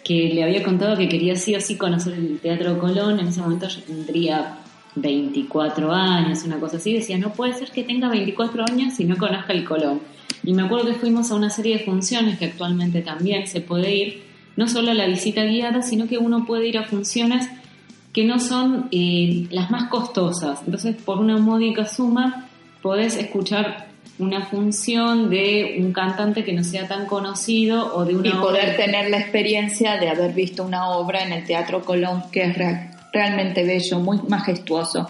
que 0.06 0.30
le 0.32 0.44
había 0.44 0.62
contado 0.62 0.96
que 0.96 1.08
quería 1.08 1.34
sí 1.34 1.56
o 1.56 1.60
sí 1.60 1.76
conocer 1.76 2.14
el 2.14 2.38
Teatro 2.38 2.78
Colón. 2.78 3.18
En 3.18 3.26
ese 3.26 3.40
momento 3.40 3.66
yo 3.66 3.82
tendría 3.82 4.58
24 4.94 5.92
años, 5.92 6.44
una 6.44 6.60
cosa 6.60 6.76
así. 6.76 6.92
Decía, 6.92 7.18
no 7.18 7.32
puede 7.32 7.54
ser 7.54 7.72
que 7.72 7.82
tenga 7.82 8.08
24 8.08 8.64
años 8.70 9.00
y 9.00 9.04
no 9.04 9.16
conozca 9.16 9.52
el 9.52 9.64
Colón. 9.64 10.00
Y 10.44 10.54
me 10.54 10.62
acuerdo 10.62 10.86
que 10.86 10.94
fuimos 10.94 11.32
a 11.32 11.34
una 11.34 11.50
serie 11.50 11.78
de 11.78 11.84
funciones 11.84 12.38
que 12.38 12.44
actualmente 12.44 13.00
también 13.00 13.48
se 13.48 13.60
puede 13.60 13.96
ir, 13.96 14.22
no 14.54 14.68
solo 14.68 14.92
a 14.92 14.94
la 14.94 15.08
visita 15.08 15.42
guiada, 15.42 15.82
sino 15.82 16.06
que 16.06 16.18
uno 16.18 16.46
puede 16.46 16.68
ir 16.68 16.78
a 16.78 16.84
funciones 16.84 17.48
que 18.12 18.24
no 18.24 18.38
son 18.38 18.86
eh, 18.92 19.48
las 19.50 19.72
más 19.72 19.90
costosas. 19.90 20.60
Entonces, 20.64 20.94
por 21.02 21.18
una 21.18 21.36
módica 21.36 21.84
suma, 21.84 22.48
podés 22.86 23.16
escuchar 23.16 23.88
una 24.20 24.46
función 24.46 25.28
de 25.28 25.76
un 25.80 25.92
cantante 25.92 26.44
que 26.44 26.52
no 26.52 26.62
sea 26.62 26.86
tan 26.86 27.06
conocido 27.06 27.74
o 27.96 28.04
de 28.04 28.14
una 28.14 28.28
y 28.28 28.32
poder 28.32 28.68
obra- 28.70 28.76
tener 28.76 29.10
la 29.10 29.18
experiencia 29.18 29.96
de 29.98 30.08
haber 30.08 30.32
visto 30.32 30.62
una 30.64 30.90
obra 30.90 31.24
en 31.24 31.32
el 31.32 31.44
Teatro 31.44 31.82
Colón 31.84 32.22
que 32.30 32.42
es 32.44 32.56
re- 32.56 32.90
realmente 33.12 33.64
bello, 33.64 33.98
muy 33.98 34.18
majestuoso. 34.28 35.08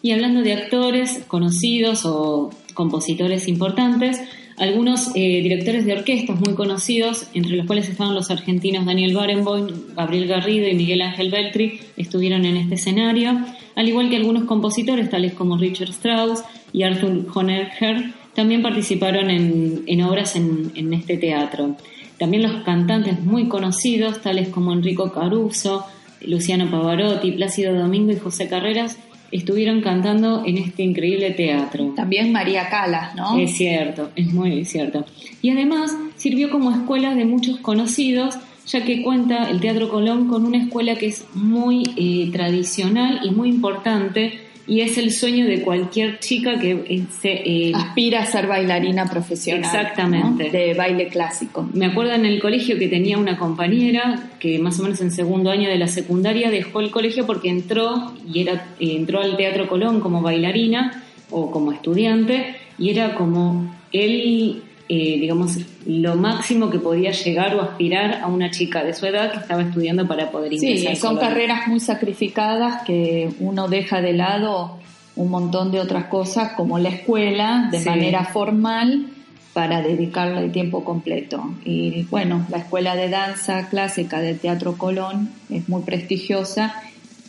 Y 0.00 0.12
hablando 0.12 0.40
de 0.40 0.54
actores 0.54 1.20
conocidos 1.28 2.06
o 2.06 2.50
compositores 2.72 3.46
importantes, 3.46 4.20
algunos 4.58 5.08
eh, 5.14 5.42
directores 5.42 5.84
de 5.84 5.92
orquestas 5.92 6.40
muy 6.40 6.54
conocidos, 6.54 7.26
entre 7.34 7.56
los 7.56 7.66
cuales 7.66 7.90
estaban 7.90 8.14
los 8.14 8.30
argentinos 8.30 8.86
Daniel 8.86 9.14
Barenboim, 9.14 9.66
Gabriel 9.94 10.26
Garrido 10.28 10.66
y 10.66 10.74
Miguel 10.74 11.02
Ángel 11.02 11.30
Beltri, 11.30 11.78
estuvieron 11.98 12.46
en 12.46 12.56
este 12.56 12.76
escenario, 12.76 13.38
al 13.74 13.86
igual 13.88 14.08
que 14.08 14.16
algunos 14.16 14.44
compositores 14.44 15.10
tales 15.10 15.34
como 15.34 15.58
Richard 15.58 15.90
Strauss 15.90 16.40
y 16.76 16.82
Arthur 16.82 17.26
Honegger, 17.34 18.12
también 18.34 18.60
participaron 18.60 19.30
en, 19.30 19.82
en 19.86 20.02
obras 20.02 20.36
en, 20.36 20.72
en 20.74 20.92
este 20.92 21.16
teatro. 21.16 21.74
También 22.18 22.42
los 22.42 22.62
cantantes 22.64 23.18
muy 23.24 23.48
conocidos, 23.48 24.20
tales 24.20 24.50
como 24.50 24.74
Enrico 24.74 25.10
Caruso, 25.10 25.86
Luciano 26.20 26.70
Pavarotti, 26.70 27.32
Plácido 27.32 27.74
Domingo 27.74 28.12
y 28.12 28.16
José 28.16 28.46
Carreras, 28.46 28.98
estuvieron 29.32 29.80
cantando 29.80 30.42
en 30.44 30.58
este 30.58 30.82
increíble 30.82 31.30
teatro. 31.30 31.94
También 31.96 32.30
María 32.30 32.68
Calas, 32.68 33.14
¿no? 33.14 33.38
Es 33.38 33.56
cierto, 33.56 34.10
es 34.14 34.30
muy 34.34 34.66
cierto. 34.66 35.06
Y 35.40 35.48
además 35.48 35.96
sirvió 36.16 36.50
como 36.50 36.70
escuela 36.72 37.14
de 37.14 37.24
muchos 37.24 37.58
conocidos, 37.60 38.34
ya 38.66 38.84
que 38.84 39.02
cuenta 39.02 39.48
el 39.48 39.60
Teatro 39.60 39.88
Colón 39.88 40.28
con 40.28 40.44
una 40.44 40.58
escuela 40.58 40.96
que 40.96 41.06
es 41.06 41.24
muy 41.32 41.84
eh, 41.96 42.30
tradicional 42.32 43.20
y 43.22 43.30
muy 43.30 43.48
importante, 43.48 44.45
y 44.66 44.80
es 44.80 44.98
el 44.98 45.12
sueño 45.12 45.46
de 45.46 45.62
cualquier 45.62 46.18
chica 46.18 46.58
que 46.58 46.72
eh, 46.72 47.04
se, 47.20 47.30
eh, 47.30 47.72
Aspira 47.74 48.22
a 48.22 48.26
ser 48.26 48.46
bailarina 48.46 49.08
profesional. 49.08 49.64
Exactamente. 49.64 50.44
¿no? 50.44 50.50
De 50.50 50.74
baile 50.74 51.08
clásico. 51.08 51.68
Me 51.72 51.86
acuerdo 51.86 52.12
en 52.12 52.26
el 52.26 52.40
colegio 52.40 52.78
que 52.78 52.88
tenía 52.88 53.16
una 53.16 53.38
compañera 53.38 54.30
que 54.40 54.58
más 54.58 54.78
o 54.80 54.82
menos 54.82 55.00
en 55.00 55.12
segundo 55.12 55.50
año 55.50 55.68
de 55.68 55.78
la 55.78 55.86
secundaria 55.86 56.50
dejó 56.50 56.80
el 56.80 56.90
colegio 56.90 57.26
porque 57.26 57.48
entró 57.48 58.12
y 58.32 58.42
era 58.42 58.54
eh, 58.80 58.96
entró 58.96 59.20
al 59.20 59.36
Teatro 59.36 59.68
Colón 59.68 60.00
como 60.00 60.20
bailarina 60.20 61.04
o 61.30 61.50
como 61.50 61.72
estudiante 61.72 62.56
y 62.78 62.90
era 62.90 63.14
como 63.14 63.72
él 63.92 64.62
eh, 64.88 65.18
digamos 65.18 65.58
lo 65.86 66.14
máximo 66.16 66.70
que 66.70 66.78
podía 66.78 67.10
llegar 67.10 67.54
o 67.56 67.62
aspirar 67.62 68.20
a 68.22 68.26
una 68.28 68.50
chica 68.50 68.84
de 68.84 68.94
su 68.94 69.06
edad 69.06 69.32
que 69.32 69.38
estaba 69.38 69.62
estudiando 69.62 70.06
para 70.06 70.30
poder 70.30 70.52
ingresar. 70.52 70.94
Sí, 70.94 71.00
son 71.00 71.16
carreras 71.18 71.66
muy 71.68 71.80
sacrificadas 71.80 72.82
que 72.82 73.28
uno 73.40 73.68
deja 73.68 74.00
de 74.00 74.12
lado 74.12 74.78
un 75.16 75.30
montón 75.30 75.72
de 75.72 75.80
otras 75.80 76.04
cosas 76.06 76.52
como 76.52 76.78
la 76.78 76.90
escuela 76.90 77.68
de 77.72 77.80
Sí. 77.80 77.88
manera 77.88 78.24
formal 78.24 79.06
para 79.54 79.80
dedicarle 79.80 80.40
el 80.44 80.52
tiempo 80.52 80.84
completo. 80.84 81.42
Y 81.64 82.02
bueno, 82.10 82.44
la 82.50 82.58
escuela 82.58 82.94
de 82.94 83.08
danza 83.08 83.68
clásica 83.70 84.20
del 84.20 84.38
Teatro 84.38 84.76
Colón 84.76 85.30
es 85.48 85.68
muy 85.68 85.82
prestigiosa 85.82 86.74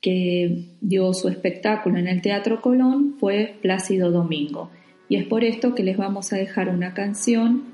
que 0.00 0.68
dio 0.80 1.12
su 1.12 1.28
espectáculo 1.28 1.98
en 1.98 2.08
el 2.08 2.22
Teatro 2.22 2.62
Colón 2.62 3.16
fue 3.20 3.56
Plácido 3.60 4.10
Domingo. 4.10 4.70
Y 5.10 5.16
es 5.16 5.26
por 5.26 5.44
esto 5.44 5.74
que 5.74 5.82
les 5.82 5.98
vamos 5.98 6.32
a 6.32 6.36
dejar 6.36 6.70
una 6.70 6.94
canción, 6.94 7.64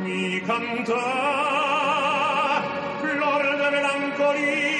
mi 0.03 0.41
cantar 0.41 0.97
flor 3.01 3.43
de 3.60 3.71
melancolía 3.71 4.76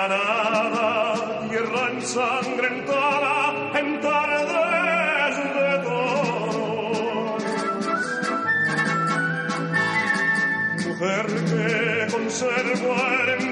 Granada, 0.00 1.46
tierra 1.50 1.90
ensangrentada 1.92 3.34
en 3.78 4.00
tardes 4.00 5.36
de 5.56 5.72
toros. 5.84 7.44
Mujer 10.86 11.26
que 11.50 11.66
conserva 12.10 13.00
el 13.28 13.49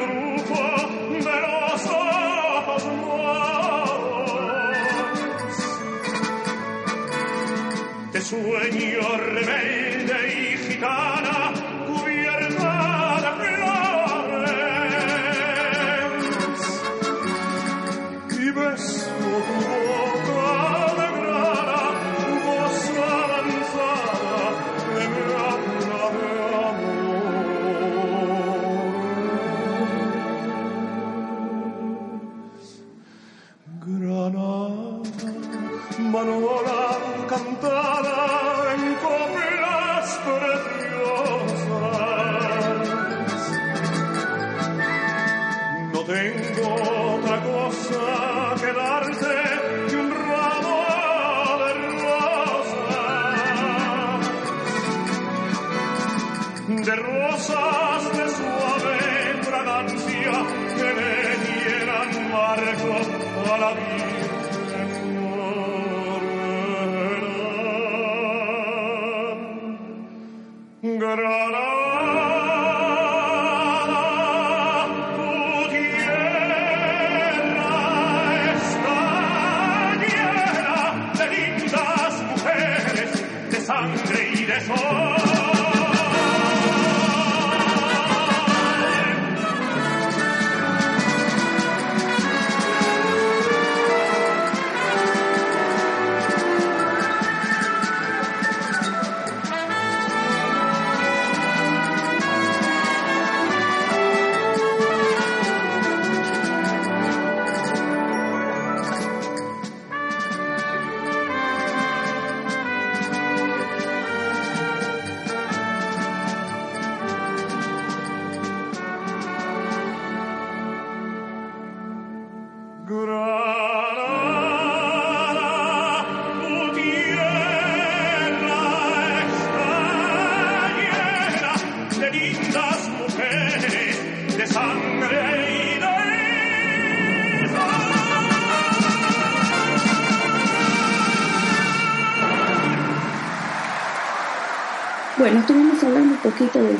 sangre 84.19 84.31
y 84.35 84.45
de. 84.45 85.38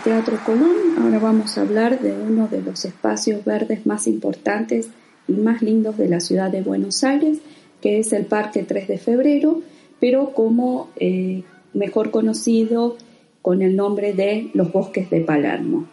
Teatro 0.09 0.39
Colón, 0.47 0.97
ahora 0.99 1.19
vamos 1.19 1.59
a 1.59 1.61
hablar 1.61 2.01
de 2.01 2.15
uno 2.15 2.49
de 2.49 2.63
los 2.63 2.87
espacios 2.87 3.45
verdes 3.45 3.85
más 3.85 4.07
importantes 4.07 4.89
y 5.29 5.33
más 5.33 5.61
lindos 5.61 5.99
de 5.99 6.09
la 6.09 6.21
ciudad 6.21 6.51
de 6.51 6.63
Buenos 6.63 7.05
Aires, 7.05 7.41
que 7.83 7.99
es 7.99 8.15
el 8.15 8.25
Parque 8.25 8.63
3 8.63 8.89
de 8.89 8.97
Febrero, 8.97 9.61
pero 10.01 10.33
como 10.33 10.89
eh, 10.97 11.43
mejor 11.75 12.11
conocido 12.11 12.97
con 13.43 13.61
el 13.61 13.77
nombre 13.77 14.15
de 14.15 14.51
los 14.55 14.73
Bosques 14.73 15.11
de 15.11 15.21
Palermo. 15.21 15.87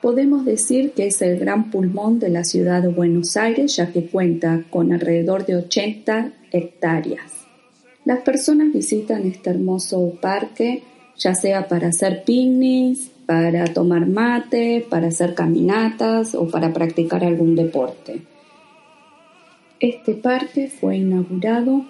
Podemos 0.00 0.44
decir 0.44 0.92
que 0.92 1.08
es 1.08 1.20
el 1.22 1.40
gran 1.40 1.72
pulmón 1.72 2.20
de 2.20 2.28
la 2.28 2.44
ciudad 2.44 2.82
de 2.82 2.88
Buenos 2.88 3.36
Aires, 3.36 3.74
ya 3.74 3.92
que 3.92 4.06
cuenta 4.06 4.62
con 4.70 4.92
alrededor 4.92 5.44
de 5.44 5.56
80 5.56 6.34
hectáreas. 6.52 7.32
Las 8.04 8.20
personas 8.20 8.72
visitan 8.72 9.26
este 9.26 9.50
hermoso 9.50 10.16
parque 10.20 10.84
ya 11.18 11.34
sea 11.34 11.68
para 11.68 11.88
hacer 11.88 12.24
picnics, 12.24 13.10
para 13.26 13.66
tomar 13.72 14.06
mate, 14.06 14.86
para 14.88 15.08
hacer 15.08 15.34
caminatas 15.34 16.34
o 16.34 16.48
para 16.48 16.72
practicar 16.72 17.22
algún 17.24 17.54
deporte. 17.56 18.22
Este 19.80 20.14
parque 20.14 20.68
fue 20.68 20.98
inaugurado 20.98 21.84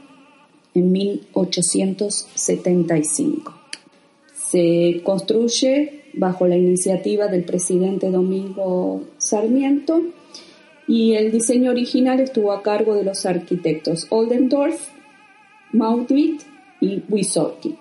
en 0.74 0.92
1875. 0.92 3.54
Se 4.34 5.02
construye 5.04 6.04
bajo 6.14 6.48
la 6.48 6.56
iniciativa 6.56 7.28
del 7.28 7.44
presidente 7.44 8.10
Domingo 8.10 9.02
Sarmiento 9.18 10.00
y 10.88 11.12
el 11.14 11.30
diseño 11.30 11.70
original 11.70 12.18
estuvo 12.20 12.52
a 12.52 12.62
cargo 12.62 12.94
de 12.94 13.04
los 13.04 13.26
arquitectos 13.26 14.06
Oldendorf, 14.10 14.88
Maudwit 15.72 16.40
y 16.80 17.02
Wisocki. 17.08 17.76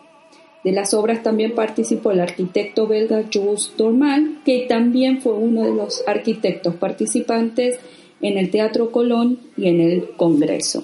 De 0.65 0.71
las 0.71 0.95
obras 0.95 1.21
también 1.21 1.53
participó 1.53 2.09
el 2.09 2.19
arquitecto 2.19 2.87
belga 2.87 3.25
Jules 3.31 3.73
Dormal, 3.77 4.39
que 4.43 4.65
también 4.67 5.21
fue 5.21 5.33
uno 5.33 5.63
de 5.63 5.71
los 5.71 6.03
arquitectos 6.07 6.73
participantes 6.73 7.77
en 8.19 8.39
el 8.39 8.49
Teatro 8.49 8.91
Colón 8.91 9.37
y 9.55 9.67
en 9.67 9.79
el 9.79 10.09
Congreso. 10.17 10.83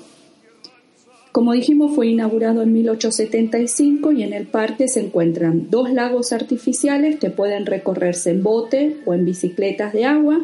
Como 1.31 1.53
dijimos, 1.53 1.95
fue 1.95 2.09
inaugurado 2.09 2.61
en 2.61 2.73
1875 2.73 4.11
y 4.11 4.21
en 4.21 4.33
el 4.33 4.45
parque 4.45 4.87
se 4.87 4.99
encuentran 4.99 5.71
dos 5.71 5.91
lagos 5.91 6.31
artificiales 6.31 7.17
que 7.17 7.31
pueden 7.31 7.65
recorrerse 7.65 8.29
en 8.29 8.43
bote 8.43 8.97
o 9.05 9.15
en 9.15 9.25
bicicletas 9.25 9.93
de 9.93 10.05
agua. 10.05 10.41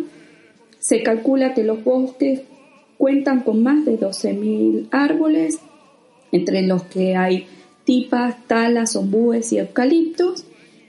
Se 0.80 1.04
calcula 1.04 1.54
que 1.54 1.64
los 1.64 1.84
bosques 1.84 2.42
cuentan 2.98 3.42
con 3.42 3.62
más 3.62 3.86
de 3.86 4.00
12.000 4.00 4.88
árboles, 4.90 5.60
entre 6.32 6.64
los 6.64 6.82
que 6.86 7.16
hay 7.16 7.46
tipas, 7.88 8.36
talas, 8.48 8.98
ombúes 8.98 9.54
y 9.54 9.60
eucaliptos. 9.60 10.46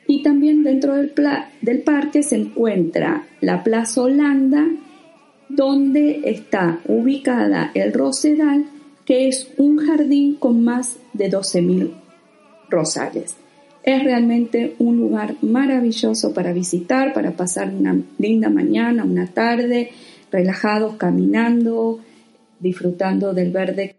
Y 0.09 0.23
también 0.23 0.65
dentro 0.65 0.97
del, 0.97 1.83
parque 1.85 2.23
se 2.23 2.37
encuentra 2.37 3.29
la 3.41 3.63
Plaza 3.63 4.03
Holanda, 4.03 4.67
donde 5.49 6.23
está 6.25 6.81
ubicada 6.87 7.71
el 7.75 7.93
Rosedal, 7.93 8.67
que 9.05 9.29
es 9.29 9.49
un 9.59 9.79
jardín 9.79 10.35
con 10.35 10.65
más 10.65 10.97
de 11.13 11.31
12.000 11.31 11.93
rosales. 12.69 13.37
Es 13.85 14.03
realmente 14.03 14.75
un 14.79 14.97
lugar 14.97 15.37
maravilloso 15.41 16.35
para 16.35 16.53
visitar, 16.53 17.13
para 17.13 17.33
pasar 17.33 17.73
una 17.73 17.97
linda 18.19 18.49
mañana, 18.49 19.05
una 19.05 19.29
tarde, 19.29 19.91
relajados, 20.33 20.97
caminando, 20.97 22.01
disfrutando 22.61 23.35
del 23.35 23.53
verde 23.53 23.98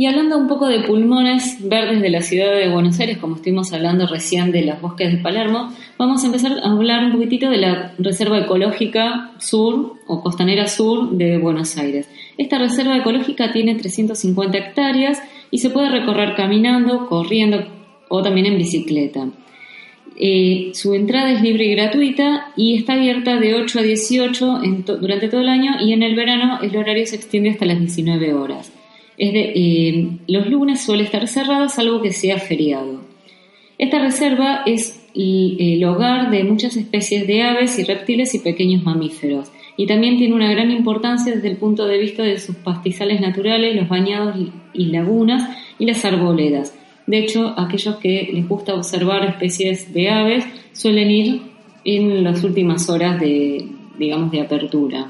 Y 0.00 0.06
hablando 0.06 0.38
un 0.38 0.48
poco 0.48 0.66
de 0.66 0.80
pulmones 0.80 1.58
verdes 1.68 2.00
de 2.00 2.08
la 2.08 2.22
ciudad 2.22 2.54
de 2.56 2.70
Buenos 2.70 2.98
Aires, 3.00 3.18
como 3.18 3.36
estuvimos 3.36 3.70
hablando 3.74 4.06
recién 4.06 4.50
de 4.50 4.62
los 4.64 4.80
bosques 4.80 5.12
de 5.12 5.18
Palermo, 5.18 5.74
vamos 5.98 6.22
a 6.22 6.26
empezar 6.28 6.52
a 6.62 6.70
hablar 6.72 7.04
un 7.04 7.12
poquitito 7.12 7.50
de 7.50 7.58
la 7.58 7.92
Reserva 7.98 8.38
Ecológica 8.38 9.32
Sur 9.38 9.96
o 10.06 10.22
Costanera 10.22 10.68
Sur 10.68 11.10
de 11.10 11.36
Buenos 11.36 11.76
Aires. 11.76 12.08
Esta 12.38 12.58
reserva 12.58 12.96
ecológica 12.96 13.52
tiene 13.52 13.74
350 13.74 14.56
hectáreas 14.56 15.22
y 15.50 15.58
se 15.58 15.68
puede 15.68 15.90
recorrer 15.90 16.34
caminando, 16.34 17.06
corriendo 17.06 17.62
o 18.08 18.22
también 18.22 18.46
en 18.46 18.56
bicicleta. 18.56 19.28
Eh, 20.18 20.70
su 20.72 20.94
entrada 20.94 21.30
es 21.30 21.42
libre 21.42 21.66
y 21.66 21.74
gratuita 21.74 22.52
y 22.56 22.74
está 22.76 22.94
abierta 22.94 23.38
de 23.38 23.54
8 23.54 23.80
a 23.80 23.82
18 23.82 24.62
en 24.64 24.82
to- 24.84 24.96
durante 24.96 25.28
todo 25.28 25.42
el 25.42 25.50
año 25.50 25.72
y 25.78 25.92
en 25.92 26.02
el 26.02 26.14
verano 26.14 26.58
el 26.62 26.74
horario 26.74 27.04
se 27.04 27.16
extiende 27.16 27.50
hasta 27.50 27.66
las 27.66 27.78
19 27.78 28.32
horas. 28.32 28.72
Eh, 29.22 30.08
los 30.28 30.46
lunes 30.48 30.80
suele 30.80 31.02
estar 31.04 31.28
cerrada 31.28 31.68
salvo 31.68 32.00
que 32.00 32.10
sea 32.12 32.38
feriado. 32.38 33.02
Esta 33.76 33.98
reserva 33.98 34.62
es 34.64 35.06
el 35.14 35.84
hogar 35.84 36.30
de 36.30 36.44
muchas 36.44 36.76
especies 36.76 37.26
de 37.26 37.42
aves 37.42 37.78
y 37.78 37.84
reptiles 37.84 38.34
y 38.34 38.38
pequeños 38.38 38.82
mamíferos 38.84 39.50
y 39.76 39.86
también 39.86 40.16
tiene 40.16 40.34
una 40.34 40.50
gran 40.50 40.70
importancia 40.70 41.34
desde 41.34 41.48
el 41.48 41.56
punto 41.56 41.86
de 41.86 41.98
vista 41.98 42.22
de 42.22 42.38
sus 42.38 42.56
pastizales 42.56 43.20
naturales, 43.20 43.74
los 43.76 43.88
bañados 43.88 44.36
y- 44.38 44.52
y 44.72 44.86
lagunas 44.86 45.54
y 45.78 45.84
las 45.86 46.04
arboledas. 46.04 46.74
De 47.06 47.18
hecho, 47.18 47.54
aquellos 47.58 47.96
que 47.96 48.30
les 48.32 48.48
gusta 48.48 48.74
observar 48.74 49.24
especies 49.24 49.92
de 49.92 50.08
aves 50.10 50.44
suelen 50.72 51.10
ir 51.10 51.40
en 51.84 52.22
las 52.24 52.42
últimas 52.44 52.88
horas 52.88 53.18
de, 53.20 53.66
digamos, 53.98 54.30
de 54.30 54.40
apertura. 54.42 55.08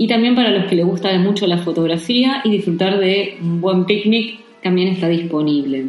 Y 0.00 0.06
también 0.06 0.34
para 0.34 0.50
los 0.50 0.64
que 0.64 0.76
les 0.76 0.86
gusta 0.86 1.12
mucho 1.18 1.46
la 1.46 1.58
fotografía 1.58 2.40
y 2.42 2.50
disfrutar 2.50 2.98
de 2.98 3.36
un 3.38 3.60
buen 3.60 3.84
picnic, 3.84 4.40
también 4.62 4.88
está 4.88 5.08
disponible. 5.08 5.88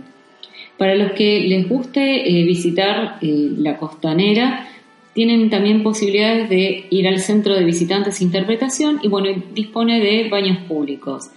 Para 0.77 0.95
los 0.95 1.13
que 1.13 1.39
les 1.47 1.69
guste 1.69 2.29
eh, 2.29 2.43
visitar 2.43 3.19
eh, 3.21 3.51
la 3.55 3.77
costanera, 3.77 4.67
tienen 5.13 5.49
también 5.49 5.81
posibilidades 5.81 6.49
de 6.49 6.87
ir 6.89 7.07
al 7.07 7.19
centro 7.19 7.55
de 7.55 7.63
visitantes 7.63 8.19
e 8.19 8.25
interpretación 8.25 8.99
y 9.01 9.07
bueno, 9.07 9.29
dispone 9.53 10.01
de 10.01 10.27
baños 10.27 10.57
públicos. 10.67 11.29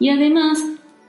Y 0.00 0.08
además, 0.08 0.58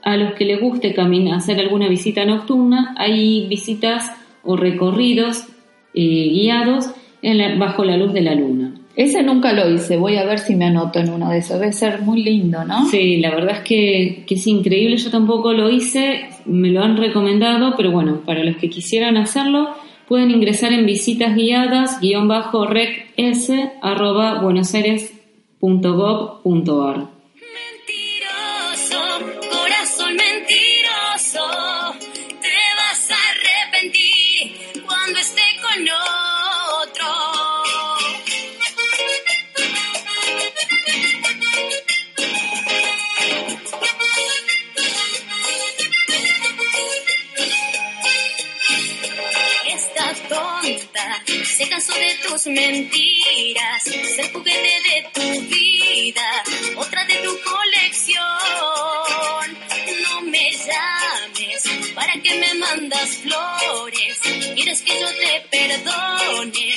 a 0.04 0.16
los 0.16 0.34
que 0.34 0.44
les 0.44 0.60
guste 0.60 0.94
hacer 1.32 1.58
alguna 1.58 1.88
visita 1.88 2.24
nocturna, 2.24 2.94
hay 2.96 3.48
visitas 3.48 4.12
o 4.44 4.56
recorridos 4.56 5.48
eh, 5.94 6.28
guiados 6.30 6.92
bajo 7.58 7.84
la 7.84 7.96
luz 7.96 8.12
de 8.12 8.20
la 8.20 8.36
luna. 8.36 8.57
Ese 8.98 9.22
nunca 9.22 9.52
lo 9.52 9.70
hice, 9.70 9.96
voy 9.96 10.16
a 10.16 10.24
ver 10.24 10.40
si 10.40 10.56
me 10.56 10.64
anoto 10.64 10.98
en 10.98 11.10
uno 11.10 11.30
de 11.30 11.38
esos. 11.38 11.60
Debe 11.60 11.72
ser 11.72 12.02
muy 12.02 12.20
lindo, 12.20 12.64
¿no? 12.64 12.84
Sí, 12.86 13.18
la 13.18 13.30
verdad 13.30 13.58
es 13.58 13.60
que, 13.60 14.24
es 14.28 14.46
increíble. 14.48 14.96
Yo 14.96 15.12
tampoco 15.12 15.52
lo 15.52 15.70
hice, 15.70 16.28
me 16.46 16.70
lo 16.70 16.82
han 16.82 16.96
recomendado, 16.96 17.74
pero 17.76 17.92
bueno, 17.92 18.22
para 18.26 18.42
los 18.42 18.56
que 18.56 18.68
quisieran 18.68 19.16
hacerlo, 19.16 19.68
pueden 20.08 20.32
ingresar 20.32 20.72
en 20.72 20.84
visitas 20.84 21.36
guiadas 21.36 22.00
guion 22.00 22.26
bajo 22.26 22.66
rec 22.66 23.12
s 23.16 23.70
arroba 23.82 24.42
buenosaires.gov.ar. 24.42 27.17
mentiras, 52.46 53.82
ser 53.82 54.32
juguete 54.32 54.72
de 54.88 55.10
tu 55.12 55.40
vida, 55.48 56.44
otra 56.76 57.04
de 57.04 57.14
tu 57.14 57.36
colección. 57.42 58.24
No 60.02 60.20
me 60.22 60.50
llames 60.52 61.62
para 61.94 62.12
que 62.22 62.34
me 62.38 62.54
mandas 62.54 63.10
flores, 63.16 64.18
quieres 64.54 64.82
que 64.82 65.00
yo 65.00 65.08
te 65.08 65.48
perdone 65.50 66.67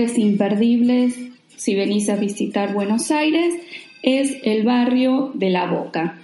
imperdibles 0.00 1.16
si 1.56 1.74
venís 1.74 2.08
a 2.10 2.16
visitar 2.16 2.74
Buenos 2.74 3.10
Aires 3.10 3.54
es 4.02 4.36
el 4.44 4.62
barrio 4.64 5.30
de 5.34 5.50
La 5.50 5.66
Boca. 5.66 6.20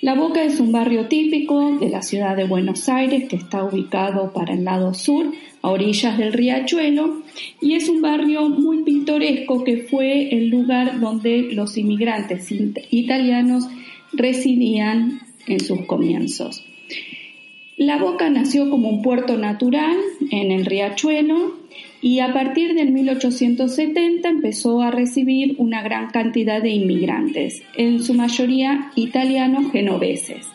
La 0.00 0.14
Boca 0.14 0.42
es 0.42 0.60
un 0.60 0.72
barrio 0.72 1.08
típico 1.08 1.76
de 1.78 1.90
la 1.90 2.02
ciudad 2.02 2.36
de 2.36 2.44
Buenos 2.44 2.88
Aires 2.88 3.28
que 3.28 3.36
está 3.36 3.64
ubicado 3.64 4.32
para 4.32 4.54
el 4.54 4.64
lado 4.64 4.94
sur, 4.94 5.32
a 5.62 5.68
orillas 5.68 6.16
del 6.16 6.32
riachuelo, 6.32 7.22
y 7.60 7.74
es 7.74 7.88
un 7.88 8.00
barrio 8.00 8.48
muy 8.48 8.82
pintoresco 8.82 9.62
que 9.64 9.78
fue 9.78 10.34
el 10.34 10.48
lugar 10.48 11.00
donde 11.00 11.52
los 11.52 11.76
inmigrantes 11.76 12.50
it- 12.50 12.78
italianos 12.90 13.68
residían 14.12 15.20
en 15.46 15.60
sus 15.60 15.84
comienzos. 15.84 16.64
La 17.76 17.98
Boca 17.98 18.30
nació 18.30 18.70
como 18.70 18.88
un 18.88 19.02
puerto 19.02 19.36
natural 19.36 19.96
en 20.30 20.50
el 20.52 20.64
riachuelo 20.64 21.59
y 22.02 22.20
a 22.20 22.32
partir 22.32 22.74
del 22.74 22.92
1870 22.92 24.28
empezó 24.28 24.80
a 24.80 24.90
recibir 24.90 25.54
una 25.58 25.82
gran 25.82 26.10
cantidad 26.10 26.62
de 26.62 26.70
inmigrantes, 26.70 27.62
en 27.76 28.02
su 28.02 28.14
mayoría 28.14 28.90
italianos 28.96 29.70
genoveses. 29.70 30.46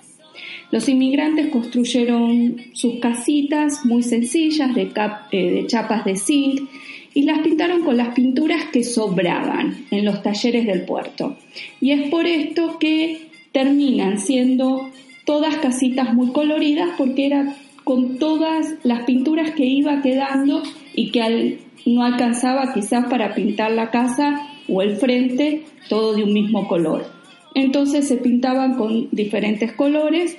Los 0.71 0.89
inmigrantes 0.89 1.47
construyeron 1.47 2.58
sus 2.73 2.99
casitas 2.99 3.86
muy 3.86 4.01
sencillas 4.01 4.71
eh, 4.75 5.51
de 5.51 5.67
chapas 5.67 6.03
de 6.05 6.15
zinc 6.15 6.69
y 7.13 7.23
las 7.23 7.39
pintaron 7.39 7.84
con 7.84 7.95
las 7.95 8.10
pinturas 8.10 8.65
que 8.73 8.84
sobraban 8.84 9.86
en 9.91 10.03
los 10.03 10.21
talleres 10.21 10.65
del 10.65 10.81
puerto. 10.81 11.38
Y 11.79 11.91
es 11.91 12.10
por 12.10 12.25
esto 12.25 12.77
que 12.79 13.29
terminan 13.51 14.19
siendo 14.19 14.89
todas 15.23 15.55
casitas 15.58 16.13
muy 16.13 16.31
coloridas 16.31 16.89
porque 16.97 17.27
era 17.27 17.55
con 17.85 18.17
todas 18.17 18.65
las 18.83 19.03
pinturas 19.03 19.51
que 19.51 19.63
iba 19.63 20.01
quedando 20.01 20.61
y 20.93 21.11
que 21.11 21.59
no 21.85 22.03
alcanzaba 22.03 22.73
quizás 22.73 23.05
para 23.05 23.33
pintar 23.35 23.71
la 23.71 23.91
casa 23.91 24.41
o 24.67 24.81
el 24.81 24.97
frente 24.97 25.63
todo 25.87 26.15
de 26.15 26.23
un 26.23 26.33
mismo 26.33 26.67
color. 26.67 27.05
Entonces 27.53 28.07
se 28.07 28.17
pintaban 28.17 28.75
con 28.75 29.07
diferentes 29.11 29.71
colores 29.71 30.35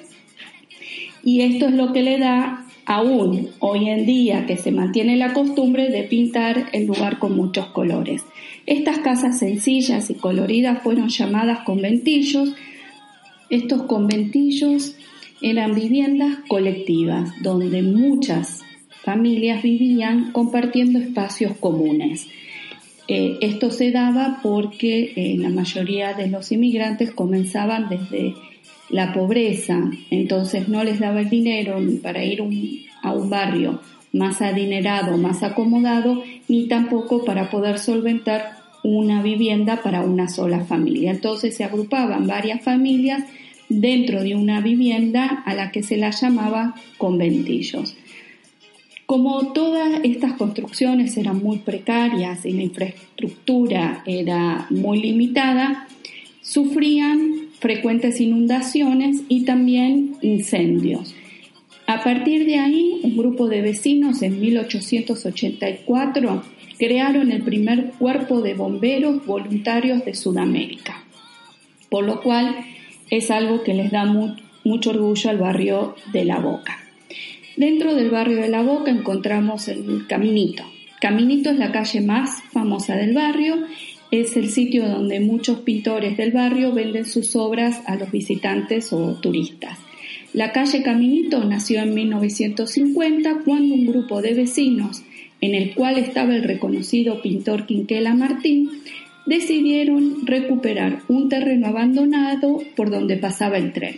y 1.22 1.42
esto 1.42 1.68
es 1.68 1.74
lo 1.74 1.92
que 1.92 2.02
le 2.02 2.18
da 2.18 2.66
aún 2.84 3.50
hoy 3.60 3.90
en 3.90 4.06
día 4.06 4.44
que 4.46 4.56
se 4.56 4.72
mantiene 4.72 5.16
la 5.16 5.32
costumbre 5.32 5.88
de 5.88 6.02
pintar 6.02 6.66
el 6.72 6.86
lugar 6.86 7.18
con 7.20 7.36
muchos 7.36 7.66
colores. 7.66 8.24
Estas 8.66 8.98
casas 8.98 9.38
sencillas 9.38 10.10
y 10.10 10.14
coloridas 10.14 10.82
fueron 10.82 11.08
llamadas 11.08 11.60
conventillos. 11.60 12.54
Estos 13.50 13.82
conventillos 13.82 14.96
eran 15.40 15.74
viviendas 15.74 16.38
colectivas 16.48 17.30
donde 17.42 17.82
muchas 17.82 18.62
familias 19.02 19.62
vivían 19.62 20.32
compartiendo 20.32 20.98
espacios 20.98 21.56
comunes. 21.58 22.26
Eh, 23.08 23.38
esto 23.40 23.70
se 23.70 23.92
daba 23.92 24.40
porque 24.42 25.12
eh, 25.14 25.36
la 25.38 25.50
mayoría 25.50 26.12
de 26.14 26.26
los 26.26 26.50
inmigrantes 26.50 27.12
comenzaban 27.12 27.88
desde 27.88 28.34
la 28.88 29.12
pobreza, 29.12 29.90
entonces 30.10 30.68
no 30.68 30.82
les 30.82 30.98
daba 30.98 31.20
el 31.20 31.30
dinero 31.30 31.80
ni 31.80 31.96
para 31.96 32.24
ir 32.24 32.42
a 33.02 33.12
un 33.12 33.30
barrio 33.30 33.80
más 34.12 34.42
adinerado, 34.42 35.16
más 35.18 35.42
acomodado, 35.42 36.22
ni 36.48 36.66
tampoco 36.66 37.24
para 37.24 37.50
poder 37.50 37.78
solventar 37.78 38.56
una 38.82 39.22
vivienda 39.22 39.82
para 39.82 40.02
una 40.02 40.28
sola 40.28 40.64
familia. 40.64 41.10
Entonces 41.10 41.56
se 41.56 41.64
agrupaban 41.64 42.26
varias 42.26 42.62
familias 42.62 43.24
dentro 43.68 44.22
de 44.22 44.34
una 44.34 44.60
vivienda 44.60 45.42
a 45.44 45.54
la 45.54 45.72
que 45.72 45.82
se 45.82 45.96
la 45.96 46.10
llamaba 46.10 46.74
conventillos. 46.98 47.96
Como 49.06 49.52
todas 49.52 50.00
estas 50.02 50.32
construcciones 50.32 51.16
eran 51.16 51.42
muy 51.42 51.58
precarias 51.58 52.44
y 52.44 52.52
la 52.52 52.62
infraestructura 52.62 54.02
era 54.04 54.66
muy 54.70 55.00
limitada, 55.00 55.86
sufrían 56.42 57.46
frecuentes 57.60 58.20
inundaciones 58.20 59.22
y 59.28 59.44
también 59.44 60.16
incendios. 60.22 61.14
A 61.86 62.02
partir 62.02 62.46
de 62.46 62.58
ahí, 62.58 62.98
un 63.04 63.16
grupo 63.16 63.48
de 63.48 63.62
vecinos 63.62 64.22
en 64.22 64.40
1884 64.40 66.42
crearon 66.78 67.30
el 67.30 67.42
primer 67.42 67.92
cuerpo 67.92 68.42
de 68.42 68.54
bomberos 68.54 69.24
voluntarios 69.24 70.04
de 70.04 70.14
Sudamérica, 70.14 71.04
por 71.88 72.04
lo 72.04 72.20
cual 72.22 72.56
es 73.10 73.30
algo 73.30 73.62
que 73.62 73.74
les 73.74 73.90
da 73.90 74.04
mu- 74.04 74.34
mucho 74.64 74.90
orgullo 74.90 75.30
al 75.30 75.38
barrio 75.38 75.94
de 76.12 76.24
La 76.24 76.38
Boca. 76.38 76.78
Dentro 77.56 77.94
del 77.94 78.10
barrio 78.10 78.36
de 78.38 78.48
La 78.48 78.62
Boca 78.62 78.90
encontramos 78.90 79.68
el 79.68 80.06
Caminito. 80.06 80.64
Caminito 81.00 81.50
es 81.50 81.58
la 81.58 81.72
calle 81.72 82.00
más 82.00 82.42
famosa 82.52 82.96
del 82.96 83.14
barrio, 83.14 83.56
es 84.10 84.36
el 84.36 84.48
sitio 84.50 84.88
donde 84.88 85.20
muchos 85.20 85.60
pintores 85.60 86.16
del 86.16 86.32
barrio 86.32 86.72
venden 86.72 87.04
sus 87.06 87.34
obras 87.36 87.82
a 87.86 87.96
los 87.96 88.10
visitantes 88.10 88.92
o 88.92 89.14
turistas. 89.14 89.78
La 90.32 90.52
calle 90.52 90.82
Caminito 90.82 91.42
nació 91.44 91.80
en 91.80 91.94
1950 91.94 93.38
cuando 93.44 93.74
un 93.74 93.86
grupo 93.86 94.20
de 94.22 94.34
vecinos, 94.34 95.02
en 95.40 95.54
el 95.54 95.74
cual 95.74 95.98
estaba 95.98 96.34
el 96.34 96.42
reconocido 96.44 97.20
pintor 97.22 97.66
Quinquela 97.66 98.14
Martín, 98.14 98.70
decidieron 99.26 100.26
recuperar 100.26 101.02
un 101.08 101.28
terreno 101.28 101.66
abandonado 101.68 102.62
por 102.76 102.90
donde 102.90 103.16
pasaba 103.16 103.58
el 103.58 103.72
tren. 103.72 103.96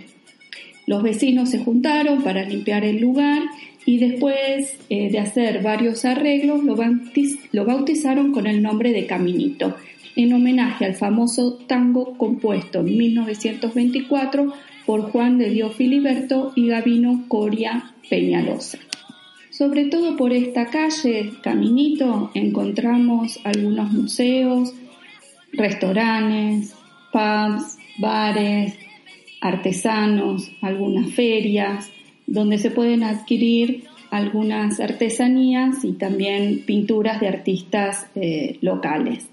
Los 0.87 1.03
vecinos 1.03 1.51
se 1.51 1.59
juntaron 1.59 2.23
para 2.23 2.45
limpiar 2.45 2.85
el 2.85 3.01
lugar 3.01 3.43
y 3.85 3.99
después 3.99 4.79
eh, 4.89 5.11
de 5.11 5.19
hacer 5.19 5.63
varios 5.63 6.05
arreglos 6.05 6.65
lo, 6.65 6.77
bautiz- 6.77 7.39
lo 7.53 7.65
bautizaron 7.65 8.33
con 8.33 8.47
el 8.47 8.63
nombre 8.63 8.93
de 8.93 9.07
Caminito, 9.07 9.77
en 10.17 10.33
homenaje 10.33 10.85
al 10.85 10.95
famoso 10.95 11.59
tango 11.67 12.17
compuesto 12.17 12.81
en 12.81 12.97
1924 12.97 14.53
por 14.87 15.03
Juan 15.03 15.39
de 15.39 15.51
Dios 15.51 15.75
Filiberto 15.77 16.53
y 16.57 16.69
Gavino 16.69 17.25
Coria 17.29 17.93
Peñalosa. 18.09 18.79
Sobre 19.51 19.87
todo 19.87 20.17
por 20.17 20.33
esta 20.33 20.67
calle, 20.67 21.33
Caminito, 21.43 22.31
encontramos 22.35 23.39
algunos 23.45 23.93
museos, 23.93 24.73
restaurantes, 25.59 26.75
pubs, 27.13 27.77
bares, 27.99 28.75
artesanos, 29.41 30.51
algunas 30.63 31.11
ferias, 31.13 31.91
donde 32.27 32.59
se 32.59 32.71
pueden 32.71 33.03
adquirir 33.03 33.85
algunas 34.11 34.81
artesanías 34.81 35.85
y 35.85 35.93
también 35.93 36.63
pinturas 36.65 37.21
de 37.21 37.29
artistas 37.29 38.07
eh, 38.15 38.59
locales. 38.63 39.29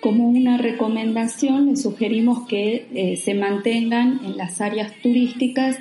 Como 0.00 0.28
una 0.28 0.56
recomendación, 0.56 1.66
les 1.66 1.82
sugerimos 1.82 2.46
que 2.48 2.86
eh, 2.94 3.16
se 3.16 3.34
mantengan 3.34 4.20
en 4.24 4.36
las 4.36 4.60
áreas 4.60 4.92
turísticas 5.02 5.76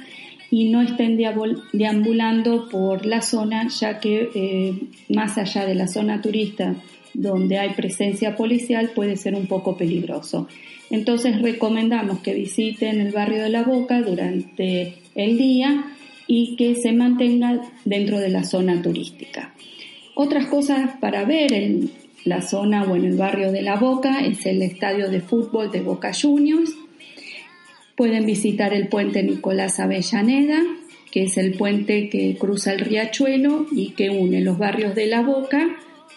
y 0.51 0.69
no 0.69 0.81
estén 0.81 1.17
deambul- 1.17 1.63
deambulando 1.73 2.69
por 2.69 3.05
la 3.05 3.21
zona, 3.21 3.67
ya 3.69 3.99
que 3.99 4.29
eh, 4.35 4.73
más 5.09 5.37
allá 5.37 5.65
de 5.65 5.75
la 5.75 5.87
zona 5.87 6.21
turista 6.21 6.75
donde 7.19 7.57
hay 7.57 7.71
presencia 7.71 8.35
policial 8.35 8.91
puede 8.95 9.17
ser 9.17 9.35
un 9.35 9.45
poco 9.45 9.75
peligroso. 9.75 10.47
Entonces 10.89 11.41
recomendamos 11.41 12.19
que 12.19 12.33
visiten 12.33 13.01
el 13.01 13.11
barrio 13.11 13.43
de 13.43 13.49
La 13.49 13.63
Boca 13.63 14.01
durante 14.01 14.95
el 15.15 15.37
día 15.37 15.85
y 16.27 16.55
que 16.55 16.75
se 16.75 16.93
mantengan 16.93 17.61
dentro 17.83 18.19
de 18.19 18.29
la 18.29 18.43
zona 18.43 18.81
turística. 18.81 19.53
Otras 20.15 20.47
cosas 20.47 20.91
para 20.99 21.25
ver 21.25 21.53
en 21.53 21.91
la 22.23 22.41
zona 22.41 22.83
o 22.83 22.95
en 22.95 23.05
el 23.05 23.17
barrio 23.17 23.51
de 23.51 23.61
La 23.61 23.75
Boca 23.75 24.21
es 24.21 24.45
el 24.45 24.61
estadio 24.61 25.09
de 25.09 25.19
fútbol 25.19 25.71
de 25.71 25.81
Boca 25.81 26.11
Juniors. 26.13 26.71
Pueden 27.95 28.25
visitar 28.25 28.73
el 28.73 28.87
puente 28.87 29.23
Nicolás 29.23 29.79
Avellaneda, 29.79 30.61
que 31.11 31.23
es 31.23 31.37
el 31.37 31.53
puente 31.53 32.09
que 32.09 32.37
cruza 32.37 32.71
el 32.71 32.79
riachuelo 32.79 33.67
y 33.71 33.91
que 33.91 34.09
une 34.09 34.41
los 34.41 34.57
barrios 34.57 34.95
de 34.95 35.07
La 35.07 35.21
Boca, 35.21 35.67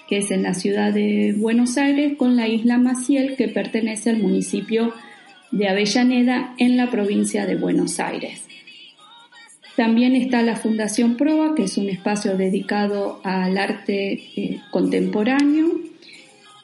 que 0.08 0.18
es 0.18 0.30
en 0.30 0.42
la 0.42 0.54
ciudad 0.54 0.92
de 0.92 1.34
Buenos 1.36 1.78
Aires, 1.78 2.16
con 2.16 2.36
la 2.36 2.48
isla 2.48 2.78
Maciel, 2.78 3.36
que 3.36 3.48
pertenece 3.48 4.10
al 4.10 4.18
municipio 4.18 4.92
de 5.50 5.68
Avellaneda 5.68 6.54
en 6.58 6.76
la 6.76 6.90
provincia 6.90 7.46
de 7.46 7.56
Buenos 7.56 8.00
Aires. 8.00 8.42
También 9.76 10.16
está 10.16 10.42
la 10.42 10.56
Fundación 10.56 11.16
Proa, 11.16 11.54
que 11.54 11.64
es 11.64 11.78
un 11.78 11.88
espacio 11.88 12.36
dedicado 12.36 13.20
al 13.24 13.56
arte 13.56 14.12
eh, 14.36 14.60
contemporáneo. 14.70 15.80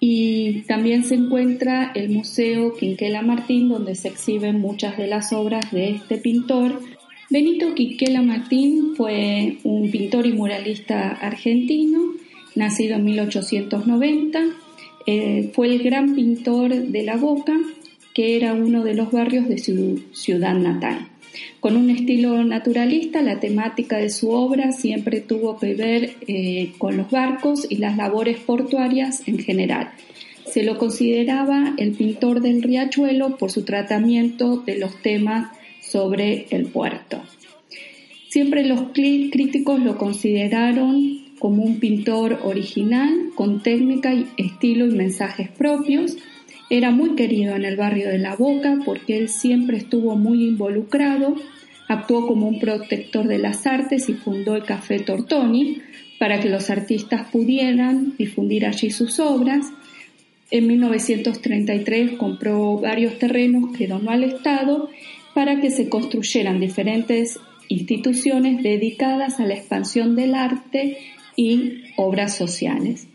Y 0.00 0.62
también 0.68 1.04
se 1.04 1.14
encuentra 1.16 1.90
el 1.94 2.10
Museo 2.10 2.74
Quinquela 2.74 3.22
Martín, 3.22 3.68
donde 3.68 3.94
se 3.94 4.08
exhiben 4.08 4.60
muchas 4.60 4.96
de 4.96 5.08
las 5.08 5.32
obras 5.32 5.72
de 5.72 5.90
este 5.90 6.18
pintor. 6.18 6.80
Benito 7.30 7.74
Quinquela 7.74 8.22
Martín 8.22 8.94
fue 8.96 9.56
un 9.64 9.90
pintor 9.90 10.26
y 10.26 10.32
muralista 10.32 11.10
argentino, 11.10 12.12
nacido 12.58 12.96
en 12.96 13.04
1890. 13.04 14.40
Eh, 15.06 15.50
fue 15.54 15.68
el 15.68 15.82
gran 15.82 16.14
pintor 16.14 16.74
de 16.74 17.02
La 17.02 17.16
Boca, 17.16 17.56
que 18.12 18.36
era 18.36 18.52
uno 18.52 18.84
de 18.84 18.94
los 18.94 19.10
barrios 19.10 19.48
de 19.48 19.58
su 19.58 20.02
ciudad 20.12 20.54
natal. 20.54 21.08
Con 21.60 21.76
un 21.76 21.90
estilo 21.90 22.42
naturalista, 22.44 23.22
la 23.22 23.40
temática 23.40 23.96
de 23.96 24.10
su 24.10 24.30
obra 24.30 24.72
siempre 24.72 25.20
tuvo 25.20 25.58
que 25.58 25.74
ver 25.74 26.16
eh, 26.26 26.72
con 26.78 26.96
los 26.96 27.10
barcos 27.10 27.66
y 27.68 27.76
las 27.76 27.96
labores 27.96 28.38
portuarias 28.38 29.22
en 29.26 29.38
general. 29.38 29.90
Se 30.46 30.62
lo 30.62 30.78
consideraba 30.78 31.74
el 31.76 31.92
pintor 31.92 32.40
del 32.40 32.62
riachuelo 32.62 33.36
por 33.36 33.50
su 33.50 33.64
tratamiento 33.64 34.58
de 34.58 34.78
los 34.78 35.00
temas 35.02 35.50
sobre 35.80 36.46
el 36.50 36.66
puerto. 36.66 37.22
Siempre 38.28 38.64
los 38.66 38.92
críticos 38.92 39.80
lo 39.80 39.96
consideraron 39.96 41.27
como 41.38 41.62
un 41.62 41.78
pintor 41.78 42.40
original, 42.44 43.30
con 43.34 43.62
técnica, 43.62 44.12
estilo 44.36 44.86
y 44.86 44.90
mensajes 44.90 45.48
propios, 45.50 46.16
era 46.70 46.90
muy 46.90 47.14
querido 47.14 47.56
en 47.56 47.64
el 47.64 47.76
barrio 47.76 48.08
de 48.08 48.18
La 48.18 48.36
Boca 48.36 48.78
porque 48.84 49.16
él 49.18 49.28
siempre 49.28 49.78
estuvo 49.78 50.16
muy 50.16 50.44
involucrado, 50.44 51.34
actuó 51.88 52.26
como 52.26 52.46
un 52.46 52.60
protector 52.60 53.26
de 53.26 53.38
las 53.38 53.66
artes 53.66 54.08
y 54.08 54.14
fundó 54.14 54.54
el 54.54 54.64
Café 54.64 54.98
Tortoni 54.98 55.78
para 56.18 56.40
que 56.40 56.50
los 56.50 56.68
artistas 56.68 57.30
pudieran 57.30 58.16
difundir 58.18 58.66
allí 58.66 58.90
sus 58.90 59.18
obras. 59.18 59.66
En 60.50 60.66
1933 60.66 62.18
compró 62.18 62.78
varios 62.78 63.18
terrenos 63.18 63.76
que 63.76 63.86
donó 63.86 64.10
al 64.10 64.24
Estado 64.24 64.90
para 65.34 65.60
que 65.60 65.70
se 65.70 65.88
construyeran 65.88 66.60
diferentes 66.60 67.38
instituciones 67.68 68.62
dedicadas 68.62 69.40
a 69.40 69.46
la 69.46 69.54
expansión 69.54 70.16
del 70.16 70.34
arte 70.34 70.98
y 71.38 71.84
obras 71.96 72.36
sociales. 72.36 73.06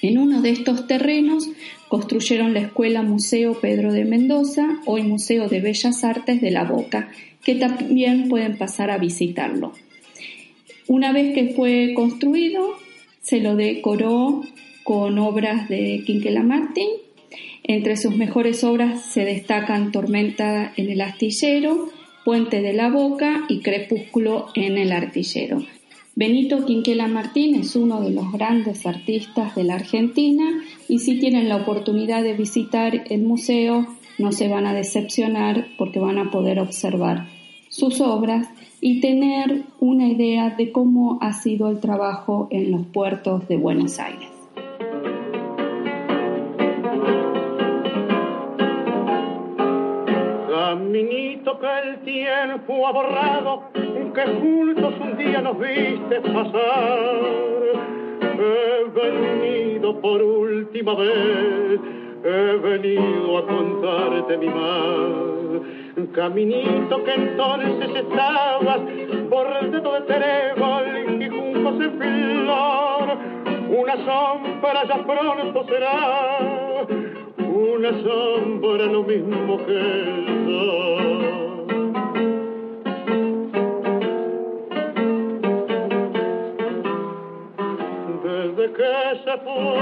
En 0.00 0.16
uno 0.16 0.42
de 0.42 0.50
estos 0.50 0.86
terrenos 0.86 1.50
construyeron 1.88 2.54
la 2.54 2.60
Escuela 2.60 3.02
Museo 3.02 3.60
Pedro 3.60 3.92
de 3.92 4.04
Mendoza, 4.04 4.80
hoy 4.86 5.02
Museo 5.02 5.48
de 5.48 5.60
Bellas 5.60 6.04
Artes 6.04 6.40
de 6.40 6.52
La 6.52 6.62
Boca, 6.62 7.10
que 7.42 7.56
también 7.56 8.28
pueden 8.28 8.56
pasar 8.58 8.92
a 8.92 8.98
visitarlo. 8.98 9.72
Una 10.86 11.12
vez 11.12 11.34
que 11.34 11.48
fue 11.48 11.94
construido, 11.96 12.74
se 13.22 13.40
lo 13.40 13.56
decoró 13.56 14.44
con 14.84 15.18
obras 15.18 15.68
de 15.68 16.04
Quinquela 16.06 16.44
Martín. 16.44 16.88
Entre 17.64 17.96
sus 17.96 18.16
mejores 18.16 18.62
obras 18.62 19.04
se 19.04 19.24
destacan 19.24 19.90
Tormenta 19.90 20.72
en 20.76 20.90
el 20.90 21.00
astillero, 21.00 21.90
Puente 22.24 22.62
de 22.62 22.72
la 22.72 22.88
Boca 22.88 23.46
y 23.48 23.62
Crepúsculo 23.62 24.46
en 24.54 24.78
el 24.78 24.92
artillero. 24.92 25.64
Benito 26.18 26.64
Quinquela 26.64 27.06
Martín 27.06 27.54
es 27.54 27.76
uno 27.76 28.00
de 28.00 28.10
los 28.10 28.32
grandes 28.32 28.86
artistas 28.86 29.54
de 29.54 29.62
la 29.62 29.76
Argentina 29.76 30.64
y 30.88 30.98
si 30.98 31.20
tienen 31.20 31.48
la 31.48 31.58
oportunidad 31.58 32.24
de 32.24 32.32
visitar 32.32 33.04
el 33.08 33.22
museo 33.22 33.86
no 34.18 34.32
se 34.32 34.48
van 34.48 34.66
a 34.66 34.74
decepcionar 34.74 35.68
porque 35.78 36.00
van 36.00 36.18
a 36.18 36.32
poder 36.32 36.58
observar 36.58 37.28
sus 37.68 38.00
obras 38.00 38.48
y 38.80 39.00
tener 39.00 39.62
una 39.78 40.08
idea 40.08 40.50
de 40.50 40.72
cómo 40.72 41.18
ha 41.20 41.32
sido 41.34 41.68
el 41.68 41.78
trabajo 41.78 42.48
en 42.50 42.72
los 42.72 42.84
puertos 42.86 43.46
de 43.46 43.56
Buenos 43.56 44.00
Aires. 44.00 44.37
Caminito 50.88 51.58
que 51.60 51.66
el 51.66 51.98
tiempo 51.98 52.86
ha 52.86 52.92
borrado 52.92 53.64
que 53.74 54.22
juntos 54.40 54.94
un 54.98 55.18
día 55.18 55.42
nos 55.42 55.58
viste 55.58 56.18
pasar. 56.22 57.20
He 58.22 58.84
venido 58.98 60.00
por 60.00 60.22
última 60.22 60.94
vez, 60.94 61.80
he 62.24 62.56
venido 62.56 63.36
a 63.36 63.46
contarte 63.46 64.38
mi 64.38 64.46
mal. 64.46 65.62
Caminito 66.14 67.04
que 67.04 67.14
entonces 67.14 67.90
estabas 67.94 68.80
dedo 68.86 69.92
de 69.92 70.00
Terebol 70.06 71.22
y 71.22 71.28
juntos 71.28 71.84
en 71.84 71.98
flor. 71.98 73.18
Una 73.78 73.96
sombra 74.06 74.84
ya 74.88 75.04
pronto 75.04 75.66
será, 75.68 76.86
una 77.58 77.90
sombra 78.02 78.86
lo 78.86 79.02
mismo 79.02 79.58
que 79.66 79.72
el 79.72 80.44
sol. 80.46 81.28
que 88.78 88.94
se 89.24 89.34
fue, 89.38 89.78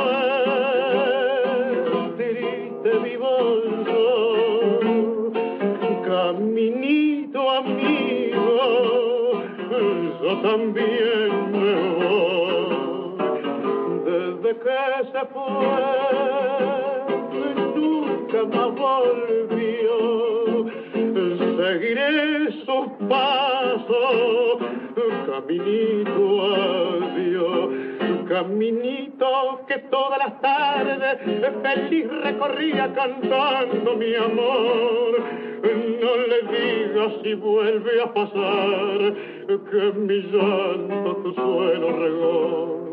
triste 2.17 2.91
mi 3.01 3.15
bolso, 3.17 4.03
caminito 6.05 7.41
amigo, 7.51 8.53
yo 10.23 10.31
también 10.43 11.31
me 11.53 11.75
voy. 11.99 13.43
Desde 14.05 14.51
que 14.65 14.81
se 15.13 15.23
fue, 15.33 15.77
nunca 18.37 18.57
más 18.57 18.71
volvió, 18.75 19.97
seguiré 21.57 22.53
su 22.65 22.79
paso, 23.09 24.59
caminito 25.27 26.25
adiós 26.55 27.87
caminito 28.29 29.61
que 29.69 29.79
todas 29.91 30.19
las 30.19 30.41
tardes 30.41 31.19
feliz 31.63 32.07
recorría 32.23 32.93
cantando 32.93 33.97
mi 33.97 34.15
amor. 34.15 35.23
No 36.01 36.17
le 36.17 36.43
digas 36.53 37.13
si 37.23 37.35
vuelve 37.35 38.03
a 38.03 38.13
pasar 38.13 39.15
que 39.71 39.93
mi 39.99 40.23
llanto 40.23 41.17
tu 41.23 41.35
suelo 41.35 41.93
regó. 41.93 42.86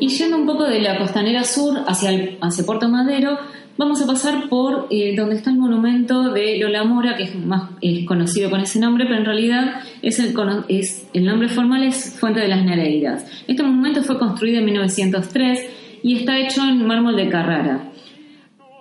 Y 0.00 0.08
yendo 0.08 0.36
un 0.36 0.46
poco 0.46 0.64
de 0.64 0.80
la 0.80 0.98
costanera 0.98 1.44
sur 1.44 1.78
hacia, 1.86 2.10
el, 2.10 2.38
hacia 2.40 2.66
Puerto 2.66 2.88
Madero, 2.88 3.38
vamos 3.78 4.02
a 4.02 4.06
pasar 4.06 4.48
por 4.48 4.88
eh, 4.90 5.14
donde 5.16 5.36
está 5.36 5.50
el 5.50 5.58
monumento 5.58 6.32
de 6.32 6.58
Lola 6.58 6.82
Mora, 6.82 7.16
que 7.16 7.22
es 7.22 7.36
más 7.36 7.70
conocido 8.08 8.50
con 8.50 8.60
ese 8.60 8.80
nombre, 8.80 9.04
pero 9.04 9.18
en 9.18 9.26
realidad 9.26 9.82
es 10.02 10.18
el, 10.18 10.34
es, 10.68 11.08
el 11.12 11.24
nombre 11.24 11.48
formal 11.48 11.84
es 11.84 12.18
Fuente 12.18 12.40
de 12.40 12.48
las 12.48 12.64
Nereidas. 12.64 13.24
Este 13.46 13.62
monumento 13.62 14.02
fue 14.02 14.18
construido 14.18 14.58
en 14.58 14.64
1903 14.64 15.81
y 16.02 16.16
está 16.16 16.38
hecho 16.38 16.62
en 16.62 16.86
mármol 16.86 17.16
de 17.16 17.28
Carrara 17.28 17.92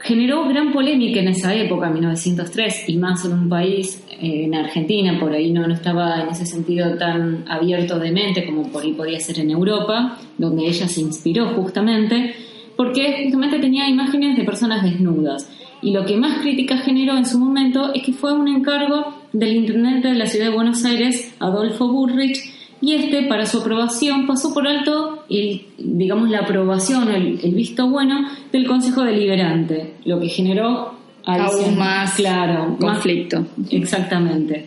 generó 0.03 0.47
gran 0.47 0.72
polémica 0.72 1.19
en 1.19 1.30
esa 1.30 1.53
época, 1.55 1.89
1903, 1.89 2.89
y 2.89 2.97
más 2.97 3.24
en 3.26 3.34
un 3.34 3.49
país, 3.49 4.03
eh, 4.09 4.45
en 4.45 4.55
Argentina, 4.55 5.17
por 5.19 5.32
ahí 5.32 5.51
no, 5.51 5.67
no 5.67 5.74
estaba 5.74 6.22
en 6.22 6.30
ese 6.30 6.45
sentido 6.45 6.97
tan 6.97 7.45
abierto 7.47 7.99
de 7.99 8.11
mente 8.11 8.45
como 8.45 8.63
por 8.72 8.84
ahí 8.84 8.93
podía 8.93 9.19
ser 9.19 9.39
en 9.39 9.51
Europa, 9.51 10.17
donde 10.38 10.67
ella 10.67 10.88
se 10.88 11.01
inspiró 11.01 11.53
justamente, 11.55 12.36
porque 12.76 13.24
justamente 13.24 13.59
tenía 13.59 13.88
imágenes 13.88 14.38
de 14.38 14.43
personas 14.43 14.84
desnudas. 14.84 15.49
Y 15.84 15.93
lo 15.93 16.05
que 16.05 16.17
más 16.17 16.39
crítica 16.39 16.78
generó 16.78 17.17
en 17.17 17.26
su 17.26 17.39
momento 17.39 17.93
es 17.93 18.03
que 18.03 18.13
fue 18.13 18.34
un 18.34 18.47
encargo 18.47 19.15
del 19.34 19.55
intendente 19.55 20.09
de 20.09 20.15
la 20.15 20.28
ciudad 20.28 20.47
de 20.47 20.55
Buenos 20.55 20.84
Aires, 20.86 21.36
Adolfo 21.39 21.88
Bullrich, 21.88 22.38
y 22.82 22.93
este 22.93 23.24
para 23.24 23.45
su 23.45 23.59
aprobación 23.59 24.26
pasó 24.26 24.53
por 24.53 24.67
alto 24.67 25.11
el, 25.39 25.61
digamos 25.77 26.29
la 26.29 26.39
aprobación 26.39 27.07
o 27.07 27.11
el, 27.15 27.38
visto 27.53 27.88
bueno 27.89 28.27
del 28.51 28.65
Consejo 28.67 29.03
Deliberante, 29.03 29.93
lo 30.05 30.19
que 30.19 30.27
generó 30.27 30.93
aún 31.25 31.77
más 31.77 32.15
claro, 32.15 32.77
conflicto. 32.79 33.45
exactamente. 33.69 34.65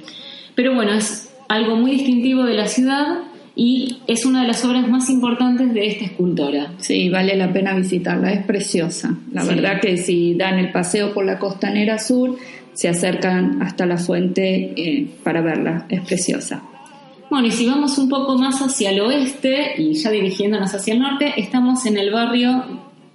Pero 0.54 0.74
bueno, 0.74 0.92
es 0.92 1.34
algo 1.48 1.76
muy 1.76 1.92
distintivo 1.92 2.44
de 2.44 2.54
la 2.54 2.68
ciudad 2.68 3.18
y 3.56 3.98
es 4.06 4.24
una 4.24 4.42
de 4.42 4.48
las 4.48 4.64
obras 4.64 4.88
más 4.88 5.08
importantes 5.10 5.72
de 5.74 5.86
esta 5.86 6.04
escultora. 6.06 6.72
Sí, 6.78 7.08
vale 7.08 7.36
la 7.36 7.52
pena 7.52 7.74
visitarla, 7.74 8.32
es 8.32 8.44
preciosa. 8.44 9.16
La 9.32 9.42
Sí. 9.42 9.48
verdad 9.48 9.80
que 9.80 9.96
si 9.96 10.34
dan 10.34 10.58
el 10.58 10.72
paseo 10.72 11.12
por 11.14 11.24
la 11.24 11.38
costanera 11.38 11.98
sur, 11.98 12.36
se 12.72 12.88
acercan 12.88 13.62
hasta 13.62 13.86
la 13.86 13.96
fuente 13.96 14.72
eh, 14.76 15.06
para 15.22 15.40
verla, 15.40 15.86
es 15.88 16.00
preciosa. 16.00 16.62
Bueno, 17.30 17.48
y 17.48 17.50
si 17.50 17.66
vamos 17.66 17.98
un 17.98 18.08
poco 18.08 18.36
más 18.36 18.60
hacia 18.60 18.90
el 18.90 19.00
oeste 19.00 19.74
y 19.78 19.94
ya 19.94 20.10
dirigiéndonos 20.10 20.74
hacia 20.74 20.94
el 20.94 21.00
norte, 21.00 21.32
estamos 21.36 21.84
en 21.86 21.96
el 21.96 22.12
barrio, 22.12 22.64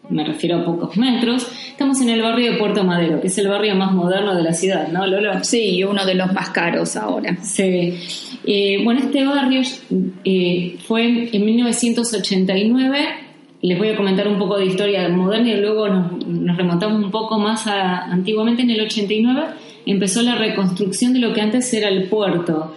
me 0.10 0.26
refiero 0.26 0.58
a 0.58 0.66
pocos 0.66 0.98
metros, 0.98 1.48
estamos 1.70 2.02
en 2.02 2.10
el 2.10 2.22
barrio 2.22 2.52
de 2.52 2.58
Puerto 2.58 2.84
Madero, 2.84 3.22
que 3.22 3.28
es 3.28 3.38
el 3.38 3.48
barrio 3.48 3.76
más 3.76 3.94
moderno 3.94 4.36
de 4.36 4.44
la 4.44 4.54
ciudad, 4.54 4.88
¿no, 4.90 5.06
Lolo? 5.06 5.44
Sí, 5.44 5.76
y 5.76 5.84
uno 5.84 6.06
de 6.06 6.16
los 6.16 6.34
más 6.34 6.50
caros 6.50 6.96
ahora. 6.96 7.38
Sí. 7.42 7.94
Eh, 8.46 8.82
bueno, 8.84 9.02
este 9.02 9.24
barrio 9.24 9.62
eh, 10.26 10.78
fue 10.88 11.30
en 11.32 11.46
1989. 11.46 13.08
Les 13.62 13.78
voy 13.78 13.90
a 13.90 13.96
comentar 13.96 14.28
un 14.28 14.40
poco 14.40 14.58
de 14.58 14.66
historia 14.66 15.08
moderna 15.10 15.52
y 15.52 15.62
luego 15.62 15.88
nos, 15.88 16.26
nos 16.26 16.58
remontamos 16.58 17.04
un 17.04 17.12
poco 17.12 17.38
más 17.38 17.68
a 17.68 18.06
antiguamente. 18.06 18.64
En 18.64 18.72
el 18.72 18.82
89 18.82 19.44
empezó 19.86 20.22
la 20.24 20.36
reconstrucción 20.36 21.14
de 21.14 21.20
lo 21.20 21.34
que 21.34 21.42
antes 21.42 21.72
era 21.74 21.90
el 21.90 22.06
puerto. 22.06 22.74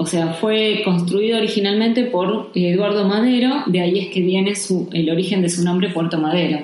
O 0.00 0.06
sea, 0.06 0.28
fue 0.28 0.82
construido 0.84 1.38
originalmente 1.38 2.04
por 2.04 2.52
Eduardo 2.54 3.04
Madero, 3.08 3.64
de 3.66 3.80
ahí 3.80 3.98
es 3.98 4.08
que 4.10 4.20
viene 4.20 4.54
su, 4.54 4.88
el 4.92 5.10
origen 5.10 5.42
de 5.42 5.48
su 5.48 5.64
nombre 5.64 5.88
Puerto 5.88 6.18
Madero. 6.18 6.60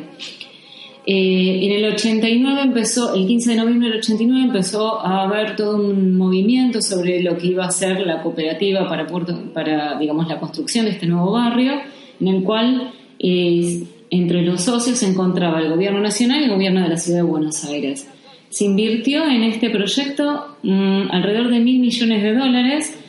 Eh, 1.05 1.59
en 1.64 1.72
el 1.72 1.93
89 1.93 2.61
empezó, 2.62 3.12
el 3.12 3.26
15 3.26 3.51
de 3.51 3.57
noviembre 3.57 3.89
del 3.89 3.99
89 3.99 4.45
empezó 4.45 5.05
a 5.05 5.24
haber 5.24 5.57
todo 5.57 5.78
un 5.78 6.16
movimiento 6.16 6.80
sobre 6.80 7.24
lo 7.24 7.37
que 7.37 7.49
iba 7.49 7.66
a 7.66 7.72
ser 7.72 8.07
la 8.07 8.22
cooperativa 8.22 8.89
para, 8.89 9.05
Puerto, 9.05 9.37
para 9.53 9.99
digamos, 9.99 10.28
la 10.28 10.39
construcción 10.39 10.85
de 10.85 10.93
este 10.93 11.09
nuevo 11.09 11.32
barrio, 11.32 11.72
en 12.20 12.28
el 12.28 12.45
cual 12.45 12.93
eh, 13.18 13.82
entre 14.11 14.43
los 14.43 14.62
socios 14.62 14.99
se 14.99 15.09
encontraba 15.09 15.61
el 15.61 15.70
gobierno 15.70 15.99
nacional 15.99 16.41
y 16.41 16.45
el 16.45 16.51
gobierno 16.51 16.82
de 16.82 16.89
la 16.89 16.97
ciudad 16.97 17.18
de 17.18 17.24
Buenos 17.24 17.64
Aires. 17.64 18.09
Se 18.49 18.64
invirtió 18.64 19.26
en 19.26 19.43
este 19.43 19.70
proyecto 19.70 20.57
mm, 20.62 21.11
alrededor 21.11 21.51
de 21.51 21.59
mil 21.59 21.80
millones 21.80 22.22
de 22.22 22.32
dólares 22.32 23.01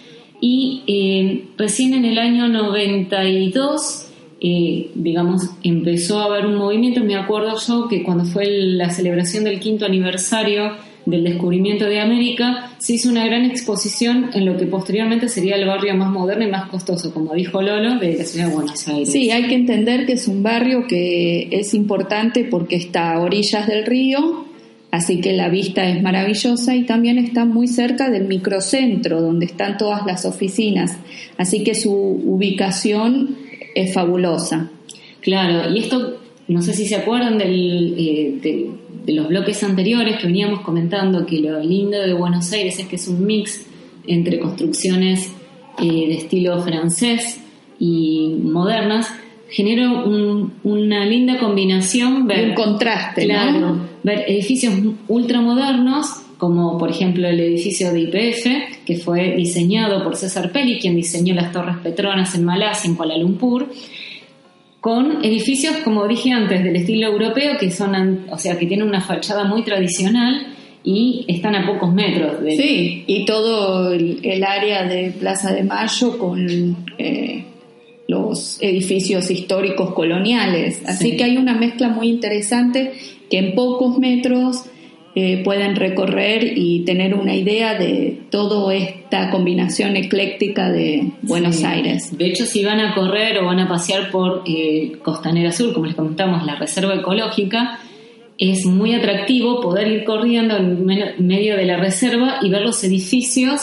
y 0.41 0.83
eh, 0.87 1.45
recién 1.57 1.93
en 1.93 2.05
el 2.05 2.17
año 2.17 2.47
92 2.47 4.05
eh, 4.41 4.91
digamos, 4.93 5.49
empezó 5.63 6.19
a 6.19 6.25
haber 6.25 6.45
un 6.45 6.55
movimiento. 6.55 7.03
Me 7.03 7.15
acuerdo 7.15 7.57
yo 7.65 7.87
que 7.87 8.03
cuando 8.03 8.25
fue 8.25 8.45
la 8.47 8.89
celebración 8.89 9.45
del 9.45 9.59
quinto 9.59 9.85
aniversario 9.85 10.73
del 11.05 11.23
descubrimiento 11.23 11.85
de 11.85 11.99
América, 11.99 12.71
se 12.79 12.93
hizo 12.93 13.09
una 13.09 13.25
gran 13.25 13.45
exposición 13.45 14.31
en 14.33 14.45
lo 14.45 14.57
que 14.57 14.65
posteriormente 14.65 15.29
sería 15.29 15.55
el 15.55 15.65
barrio 15.65 15.95
más 15.95 16.11
moderno 16.11 16.45
y 16.45 16.51
más 16.51 16.69
costoso, 16.69 17.13
como 17.13 17.33
dijo 17.33 17.61
Lolo, 17.61 17.99
de 17.99 18.17
la 18.17 18.23
ciudad 18.23 18.47
de 18.47 18.53
Buenos 18.53 18.87
Aires. 18.87 19.11
Sí, 19.11 19.31
hay 19.31 19.47
que 19.47 19.55
entender 19.55 20.05
que 20.05 20.13
es 20.13 20.27
un 20.27 20.43
barrio 20.43 20.85
que 20.87 21.47
es 21.51 21.73
importante 21.73 22.43
porque 22.43 22.75
está 22.75 23.13
a 23.13 23.19
orillas 23.21 23.67
del 23.67 23.85
río, 23.85 24.44
así 24.95 25.21
que 25.21 25.33
la 25.33 25.49
vista 25.49 25.87
es 25.89 26.01
maravillosa 26.01 26.75
y 26.75 26.83
también 26.85 27.17
está 27.17 27.45
muy 27.45 27.67
cerca 27.67 28.09
del 28.09 28.25
microcentro 28.27 29.21
donde 29.21 29.45
están 29.45 29.77
todas 29.77 30.05
las 30.05 30.25
oficinas, 30.25 30.97
así 31.37 31.63
que 31.63 31.75
su 31.75 31.91
ubicación 31.93 33.35
es 33.75 33.93
fabulosa. 33.93 34.69
Claro, 35.21 35.73
y 35.73 35.79
esto, 35.79 36.17
no 36.47 36.61
sé 36.61 36.73
si 36.73 36.85
se 36.85 36.95
acuerdan 36.95 37.37
del, 37.37 37.95
eh, 37.97 38.69
de 39.05 39.13
los 39.13 39.27
bloques 39.27 39.63
anteriores 39.63 40.17
que 40.17 40.27
veníamos 40.27 40.61
comentando, 40.61 41.25
que 41.25 41.39
lo 41.39 41.59
lindo 41.63 41.99
de 41.99 42.13
Buenos 42.13 42.51
Aires 42.53 42.79
es 42.79 42.85
que 42.87 42.95
es 42.95 43.07
un 43.07 43.25
mix 43.25 43.65
entre 44.07 44.39
construcciones 44.39 45.31
eh, 45.81 46.07
de 46.07 46.13
estilo 46.15 46.61
francés 46.61 47.39
y 47.79 48.35
modernas, 48.41 49.07
genera 49.49 49.91
un- 49.91 50.53
una 50.63 51.05
linda 51.05 51.37
combinación. 51.37 52.27
Un 52.49 52.53
contraste, 52.55 53.25
¿no? 53.59 53.94
Ver 54.05 54.23
edificios 54.27 54.73
ultramodernos, 55.07 56.05
como 56.37 56.77
por 56.77 56.89
ejemplo 56.91 57.27
el 57.27 57.39
edificio 57.39 57.91
de 57.91 58.01
IPF, 58.01 58.85
que 58.85 58.97
fue 58.97 59.35
diseñado 59.35 60.03
por 60.03 60.15
César 60.15 60.51
Pelli, 60.51 60.77
quien 60.79 60.95
diseñó 60.95 61.33
las 61.33 61.51
Torres 61.51 61.77
Petronas 61.81 62.35
en 62.35 62.43
Malasia, 62.45 62.87
en 62.89 62.95
Kuala 62.95 63.17
Lumpur, 63.17 63.67
con 64.79 65.25
edificios, 65.25 65.77
como 65.83 66.07
dije 66.07 66.31
antes, 66.31 66.63
del 66.63 66.75
estilo 66.75 67.07
europeo, 67.07 67.57
que 67.59 67.71
son, 67.71 68.25
o 68.29 68.37
sea, 68.37 68.59
que 68.59 68.67
tienen 68.67 68.87
una 68.87 69.01
fachada 69.01 69.43
muy 69.45 69.63
tradicional 69.63 70.53
y 70.83 71.25
están 71.27 71.55
a 71.55 71.65
pocos 71.65 71.91
metros 71.91 72.43
de 72.43 72.51
Sí, 72.55 73.03
y 73.07 73.25
todo 73.25 73.91
el, 73.91 74.19
el 74.21 74.43
área 74.43 74.83
de 74.87 75.11
Plaza 75.19 75.51
de 75.51 75.63
Mayo 75.63 76.19
con 76.19 76.85
eh, 76.99 77.43
los 78.07 78.61
edificios 78.61 79.31
históricos 79.31 79.95
coloniales. 79.95 80.83
Así 80.85 81.09
Sí. 81.11 81.17
que 81.17 81.23
hay 81.23 81.37
una 81.37 81.55
mezcla 81.55 81.89
muy 81.89 82.07
interesante 82.09 82.91
que 83.29 83.37
en 83.39 83.55
pocos 83.55 83.97
metros 83.99 84.65
eh, 85.17 85.41
pueden 85.45 85.75
recorrer 85.77 86.57
y 86.57 86.83
tener 86.83 87.13
una 87.15 87.33
idea 87.35 87.77
de 87.79 88.19
toda 88.29 88.73
esta 88.75 89.31
combinación 89.31 89.95
ecléctica 89.95 90.69
de 90.69 91.11
Buenos 91.21 91.55
Sí. 91.55 91.65
Aires. 91.65 92.17
De 92.17 92.25
hecho, 92.27 92.45
si 92.45 92.65
van 92.65 92.81
a 92.81 92.93
correr 92.93 93.37
o 93.39 93.45
van 93.45 93.59
a 93.59 93.67
pasear 93.69 94.11
por 94.11 94.43
eh, 94.45 94.93
Costanera 95.03 95.51
Sur, 95.53 95.73
como 95.73 95.85
les 95.85 95.95
comentamos, 95.95 96.45
la 96.45 96.55
reserva 96.55 96.95
ecológica, 96.95 97.79
es 98.37 98.65
muy 98.65 98.93
atractivo 98.93 99.61
poder 99.61 99.87
ir 99.87 100.03
corriendo 100.03 100.57
en 100.57 100.85
me- 100.85 101.13
medio 101.19 101.55
de 101.55 101.65
la 101.65 101.77
reserva 101.77 102.39
y 102.41 102.49
ver 102.49 102.63
los 102.63 102.83
edificios 102.83 103.61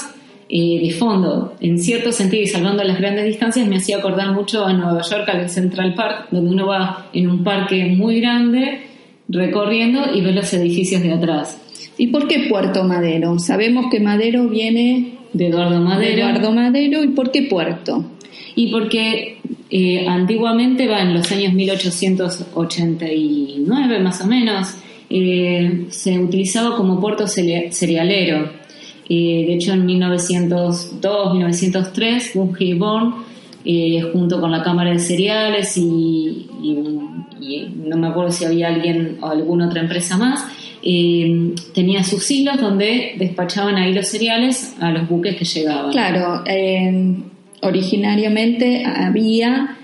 eh, 0.48 0.80
de 0.82 0.90
fondo. 0.92 1.52
En 1.60 1.78
cierto 1.78 2.12
sentido, 2.12 2.42
y 2.42 2.46
salvando 2.46 2.82
las 2.82 2.98
grandes 2.98 3.26
distancias, 3.26 3.66
me 3.68 3.76
hacía 3.76 3.98
acordar 3.98 4.32
mucho 4.32 4.64
a 4.64 4.72
Nueva 4.72 5.02
York, 5.02 5.28
al 5.28 5.50
Central 5.50 5.94
Park, 5.94 6.28
donde 6.30 6.50
uno 6.50 6.66
va 6.66 7.08
en 7.12 7.28
un 7.28 7.44
parque 7.44 7.84
muy 7.86 8.20
grande 8.22 8.86
recorriendo 9.32 10.14
y 10.14 10.20
ve 10.20 10.32
los 10.32 10.52
edificios 10.52 11.02
de 11.02 11.12
atrás. 11.12 11.58
¿Y 11.98 12.08
por 12.08 12.28
qué 12.28 12.46
Puerto 12.48 12.84
Madero? 12.84 13.38
Sabemos 13.38 13.86
que 13.90 14.00
Madero 14.00 14.48
viene 14.48 15.14
De 15.32 15.48
Eduardo 15.48 15.74
de 15.74 15.80
Madero. 15.80 16.28
Eduardo 16.28 16.52
Madero. 16.52 17.02
¿Y 17.02 17.08
por 17.08 17.30
qué 17.30 17.42
Puerto? 17.44 18.04
Y 18.54 18.70
porque 18.70 19.38
eh, 19.70 20.06
antiguamente, 20.06 20.86
va 20.86 21.00
en 21.02 21.14
los 21.14 21.30
años 21.32 21.52
1889 21.54 23.98
más 24.00 24.20
o 24.20 24.26
menos, 24.26 24.76
eh, 25.10 25.86
se 25.90 26.18
utilizaba 26.18 26.76
como 26.76 27.00
puerto 27.00 27.26
cerealero. 27.26 28.50
Eh, 29.08 29.44
de 29.46 29.54
hecho, 29.54 29.72
en 29.72 29.86
1902, 29.86 30.92
1903, 31.34 32.32
Bungie 32.34 32.74
Born, 32.74 33.14
junto 34.12 34.40
con 34.40 34.50
la 34.50 34.62
Cámara 34.62 34.90
de 34.92 34.98
Cereales 34.98 35.76
y, 35.76 36.46
y- 36.62 36.76
y 37.42 37.68
no 37.76 37.96
me 37.96 38.08
acuerdo 38.08 38.30
si 38.32 38.44
había 38.44 38.68
alguien 38.68 39.18
o 39.20 39.28
alguna 39.28 39.66
otra 39.66 39.80
empresa 39.82 40.16
más, 40.16 40.44
eh, 40.82 41.54
tenía 41.74 42.02
sus 42.02 42.30
hilos 42.30 42.60
donde 42.60 43.14
despachaban 43.18 43.76
ahí 43.76 43.92
los 43.92 44.08
cereales 44.08 44.74
a 44.80 44.90
los 44.90 45.08
buques 45.08 45.36
que 45.36 45.44
llegaban. 45.44 45.92
Claro, 45.92 46.42
eh, 46.46 47.14
originariamente 47.62 48.84
había 48.84 49.76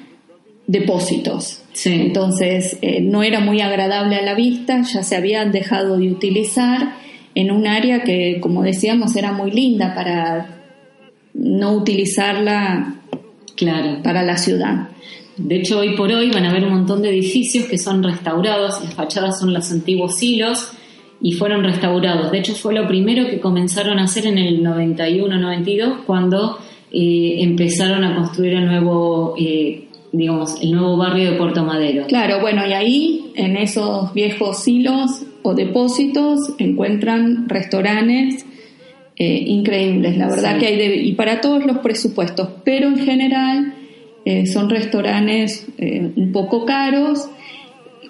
depósitos. 0.66 1.62
Sí. 1.72 1.92
Entonces 1.92 2.78
eh, 2.82 3.00
no 3.00 3.22
era 3.22 3.40
muy 3.40 3.60
agradable 3.60 4.16
a 4.16 4.22
la 4.22 4.34
vista, 4.34 4.82
ya 4.82 5.02
se 5.02 5.16
habían 5.16 5.52
dejado 5.52 5.96
de 5.96 6.10
utilizar 6.10 6.94
en 7.34 7.50
un 7.52 7.66
área 7.66 8.02
que, 8.02 8.38
como 8.40 8.62
decíamos, 8.62 9.14
era 9.16 9.32
muy 9.32 9.50
linda 9.52 9.94
para 9.94 10.60
no 11.34 11.72
utilizarla 11.72 12.94
Claro. 13.54 14.02
para 14.02 14.22
la 14.22 14.36
ciudad. 14.36 14.88
De 15.38 15.56
hecho, 15.56 15.78
hoy 15.78 15.94
por 15.96 16.10
hoy 16.12 16.30
van 16.30 16.44
a 16.44 16.52
ver 16.52 16.64
un 16.64 16.72
montón 16.72 17.00
de 17.02 17.10
edificios 17.10 17.64
que 17.66 17.78
son 17.78 18.02
restaurados, 18.02 18.82
las 18.84 18.94
fachadas 18.94 19.38
son 19.38 19.52
los 19.54 19.70
antiguos 19.70 20.22
hilos 20.22 20.72
y 21.20 21.32
fueron 21.32 21.64
restaurados. 21.64 22.30
De 22.30 22.38
hecho, 22.38 22.54
fue 22.54 22.74
lo 22.74 22.86
primero 22.86 23.28
que 23.28 23.40
comenzaron 23.40 23.98
a 23.98 24.04
hacer 24.04 24.26
en 24.26 24.38
el 24.38 24.62
91-92 24.62 26.04
cuando 26.06 26.58
eh, 26.92 27.36
empezaron 27.42 28.04
a 28.04 28.14
construir 28.16 28.54
el 28.54 28.66
nuevo, 28.66 29.34
eh, 29.38 29.84
digamos, 30.12 30.60
el 30.62 30.72
nuevo 30.72 30.96
barrio 30.96 31.32
de 31.32 31.36
Puerto 31.36 31.64
Madero. 31.64 32.06
Claro, 32.06 32.40
bueno, 32.40 32.66
y 32.66 32.72
ahí 32.72 33.32
en 33.34 33.56
esos 33.56 34.12
viejos 34.14 34.62
silos 34.62 35.22
o 35.42 35.54
depósitos 35.54 36.38
encuentran 36.58 37.48
restaurantes 37.48 38.44
eh, 39.16 39.42
increíbles, 39.46 40.16
la 40.16 40.28
verdad 40.28 40.54
Sí. 40.54 40.60
que 40.60 40.66
hay 40.66 40.76
de, 40.76 40.96
y 40.96 41.12
para 41.14 41.40
todos 41.40 41.64
los 41.66 41.78
presupuestos, 41.78 42.48
pero 42.64 42.88
en 42.88 42.98
general 42.98 43.74
eh, 44.28 44.44
son 44.44 44.68
restaurantes 44.68 45.66
eh, 45.78 46.12
un 46.14 46.32
poco 46.32 46.66
caros, 46.66 47.30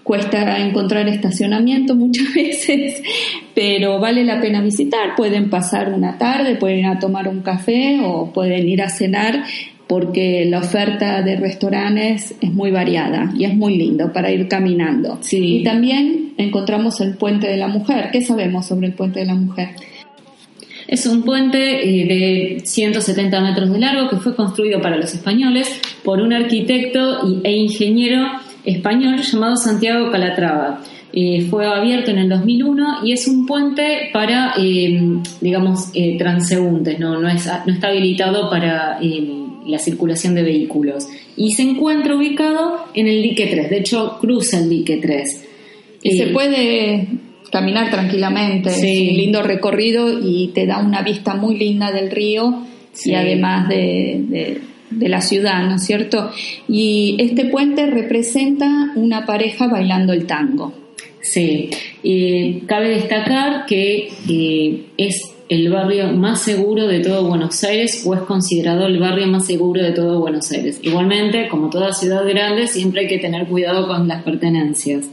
cuesta 0.03 0.59
encontrar 0.59 1.07
estacionamiento 1.07 1.95
muchas 1.95 2.35
veces, 2.35 3.01
pero 3.55 4.01
vale 4.01 4.25
la 4.25 4.41
pena 4.41 4.61
visitar, 4.61 5.15
pueden 5.17 5.49
pasar 5.49 5.93
una 5.93 6.19
tarde, 6.19 6.57
pueden 6.57 6.81
ir 6.81 6.87
a 6.87 6.99
tomar 6.99 7.29
un 7.29 7.43
café 7.43 8.01
o 8.03 8.33
pueden 8.33 8.69
ir 8.69 8.83
a 8.83 8.89
cenar 8.89 9.45
porque 9.87 10.45
la 10.45 10.59
oferta 10.59 11.23
de 11.23 11.37
restaurantes 11.37 12.35
es 12.41 12.53
muy 12.53 12.73
variada 12.73 13.33
y 13.37 13.45
es 13.45 13.55
muy 13.55 13.77
lindo 13.77 14.13
para 14.13 14.33
ir 14.33 14.49
caminando. 14.49 15.19
Sí. 15.21 15.59
Y 15.59 15.63
también 15.63 16.33
encontramos 16.37 17.01
el 17.01 17.17
Puente 17.17 17.47
de 17.47 17.59
la 17.59 17.69
Mujer. 17.69 18.11
¿Qué 18.11 18.23
sabemos 18.23 18.67
sobre 18.67 18.89
el 18.89 18.95
Puente 18.95 19.21
de 19.21 19.27
la 19.27 19.37
Mujer? 19.37 19.69
Es 20.89 21.07
un 21.07 21.23
puente 21.23 21.59
eh, 21.85 22.07
de 22.07 22.61
170 22.65 23.41
metros 23.43 23.71
de 23.71 23.79
largo 23.79 24.09
que 24.09 24.17
fue 24.17 24.35
construido 24.35 24.81
para 24.81 24.97
los 24.97 25.13
españoles 25.15 25.69
por 26.03 26.21
un 26.21 26.33
arquitecto 26.33 27.41
e 27.45 27.53
ingeniero 27.53 28.27
español 28.65 29.21
llamado 29.21 29.57
Santiago 29.57 30.11
Calatrava. 30.11 30.83
Eh, 31.13 31.47
fue 31.51 31.67
abierto 31.67 32.11
en 32.11 32.19
el 32.19 32.29
2001 32.31 33.05
y 33.05 33.13
es 33.13 33.27
un 33.29 33.47
puente 33.47 34.11
para, 34.13 34.55
eh, 34.59 35.01
digamos, 35.41 35.91
eh, 35.95 36.17
transeúntes, 36.19 36.99
¿no? 36.99 37.19
No, 37.21 37.29
es- 37.29 37.49
no 37.67 37.73
está 37.73 37.89
habilitado 37.89 38.49
para 38.51 38.99
la 39.67 39.79
circulación 39.79 40.35
de 40.35 40.43
vehículos. 40.43 41.07
Y 41.37 41.53
se 41.53 41.63
encuentra 41.63 42.17
ubicado 42.17 42.87
en 42.95 43.07
el 43.09 43.23
dique 43.23 43.47
3, 43.47 43.69
de 43.71 43.79
hecho 43.79 44.17
cruza 44.21 44.59
el 44.59 44.69
dique 44.71 44.97
3. 44.99 45.45
Y 46.03 46.17
se 46.17 46.27
puede 46.29 47.09
caminar 47.51 47.91
tranquilamente, 47.91 48.71
Sí. 48.71 48.87
es 49.05 49.11
un 49.11 49.17
lindo 49.17 49.43
recorrido 49.43 50.19
y 50.23 50.49
te 50.55 50.67
da 50.67 50.79
una 50.81 51.03
vista 51.03 51.35
muy 51.35 51.57
linda 51.57 51.91
del 51.93 52.11
río 52.11 52.65
Sí. 52.93 53.11
y 53.11 53.15
además 53.15 53.69
de, 53.69 54.21
de- 54.29 54.61
de 54.91 55.09
la 55.11 55.21
ciudad, 55.21 55.63
¿no 55.69 55.77
es 55.77 55.85
cierto? 55.85 56.31
Y 56.67 57.17
este 57.19 57.45
puente 57.45 57.87
representa 57.87 58.93
una 58.97 59.27
pareja 59.27 59.67
bailando 59.69 60.13
el 60.15 60.27
tango. 60.27 60.73
Sí, 61.21 61.69
Eh, 62.05 62.63
cabe 62.67 62.89
destacar 62.91 63.67
que 63.67 64.09
eh, 64.31 64.87
es 64.97 65.31
el 65.51 65.69
barrio 65.71 66.13
más 66.13 66.41
seguro 66.41 66.87
de 66.87 67.01
todo 67.01 67.27
Buenos 67.27 67.63
Aires 67.65 68.03
o 68.07 68.15
es 68.15 68.21
considerado 68.21 68.87
el 68.87 68.99
barrio 68.99 69.27
más 69.27 69.47
seguro 69.47 69.83
de 69.83 69.91
todo 69.93 70.21
Buenos 70.21 70.51
Aires. 70.53 70.79
Igualmente, 70.83 71.49
como 71.49 71.69
toda 71.71 71.93
ciudad 71.93 72.27
grande, 72.27 72.67
siempre 72.67 73.03
hay 73.03 73.09
que 73.09 73.19
tener 73.19 73.47
cuidado 73.47 73.87
con 73.89 74.07
las 74.09 74.23
pertenencias. 74.23 75.05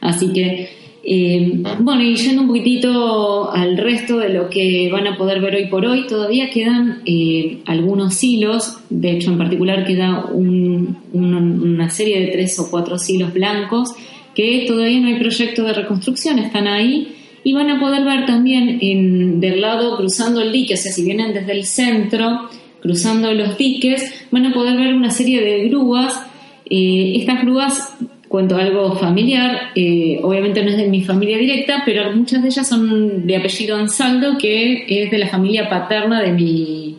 Así 0.00 0.32
que, 0.32 0.68
eh, 1.02 1.62
bueno, 1.80 2.02
y 2.02 2.14
yendo 2.16 2.42
un 2.42 2.48
poquitito 2.48 3.50
al 3.52 3.76
resto 3.78 4.18
de 4.18 4.28
lo 4.30 4.50
que 4.50 4.88
van 4.92 5.06
a 5.06 5.16
poder 5.16 5.40
ver 5.40 5.54
hoy 5.54 5.66
por 5.66 5.86
hoy, 5.86 6.06
todavía 6.06 6.50
quedan 6.50 7.02
eh, 7.06 7.58
algunos 7.66 8.22
hilos, 8.22 8.78
de 8.90 9.12
hecho 9.12 9.30
en 9.32 9.38
particular 9.38 9.86
queda 9.86 10.26
un- 10.26 10.98
un- 11.12 11.34
una 11.62 11.88
serie 11.90 12.20
de 12.20 12.26
tres 12.28 12.58
o 12.58 12.70
cuatro 12.70 12.96
hilos 13.08 13.32
blancos 13.32 13.94
que 14.34 14.64
todavía 14.68 15.00
no 15.00 15.08
hay 15.08 15.18
proyecto 15.18 15.64
de 15.64 15.72
reconstrucción, 15.72 16.38
están 16.38 16.66
ahí 16.68 17.14
y 17.42 17.52
van 17.54 17.70
a 17.70 17.80
poder 17.80 18.04
ver 18.04 18.26
también 18.26 19.40
del 19.40 19.60
lado 19.62 19.96
cruzando 19.96 20.42
el 20.42 20.52
dique, 20.52 20.74
o 20.74 20.76
sea, 20.76 20.92
si 20.92 21.02
vienen 21.02 21.32
desde 21.32 21.52
el 21.52 21.64
centro, 21.64 22.48
cruzando 22.82 23.32
los 23.32 23.56
diques, 23.56 24.26
van 24.30 24.46
a 24.46 24.52
poder 24.52 24.76
ver 24.76 24.94
una 24.94 25.10
serie 25.10 25.40
de 25.42 25.68
grúas. 25.68 26.14
Eh, 26.72 27.14
estas 27.16 27.42
grúas, 27.42 27.94
cuento 28.30 28.56
algo 28.56 28.94
familiar, 28.94 29.72
eh, 29.74 30.20
obviamente 30.22 30.62
no 30.62 30.70
es 30.70 30.76
de 30.76 30.86
mi 30.86 31.02
familia 31.02 31.36
directa, 31.36 31.82
pero 31.84 32.12
muchas 32.14 32.40
de 32.40 32.46
ellas 32.48 32.68
son 32.68 33.26
de 33.26 33.36
apellido 33.36 33.76
Ansaldo, 33.76 34.38
que 34.38 34.84
es 34.88 35.10
de 35.10 35.18
la 35.18 35.26
familia 35.26 35.68
paterna 35.68 36.22
de 36.22 36.30
mi, 36.32 36.96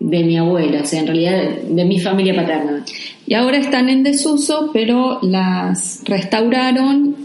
de 0.00 0.24
mi 0.24 0.38
abuela, 0.38 0.80
o 0.80 0.86
sea, 0.86 1.00
en 1.00 1.06
realidad 1.08 1.42
de 1.68 1.84
mi 1.84 2.00
familia 2.00 2.34
paterna. 2.34 2.82
Y 3.26 3.34
ahora 3.34 3.58
están 3.58 3.90
en 3.90 4.02
desuso, 4.02 4.70
pero 4.72 5.18
las 5.20 6.02
restauraron 6.06 7.16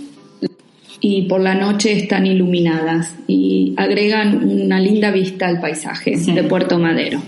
y 1.00 1.22
por 1.30 1.40
la 1.40 1.56
noche 1.56 1.94
están 1.94 2.26
iluminadas 2.28 3.16
y 3.28 3.74
agregan 3.78 4.44
una 4.44 4.82
linda 4.82 5.10
vista 5.12 5.48
al 5.48 5.62
paisaje 5.62 6.18
Sí. 6.18 6.34
de 6.34 6.44
Puerto 6.44 6.78
Madero. 6.80 7.22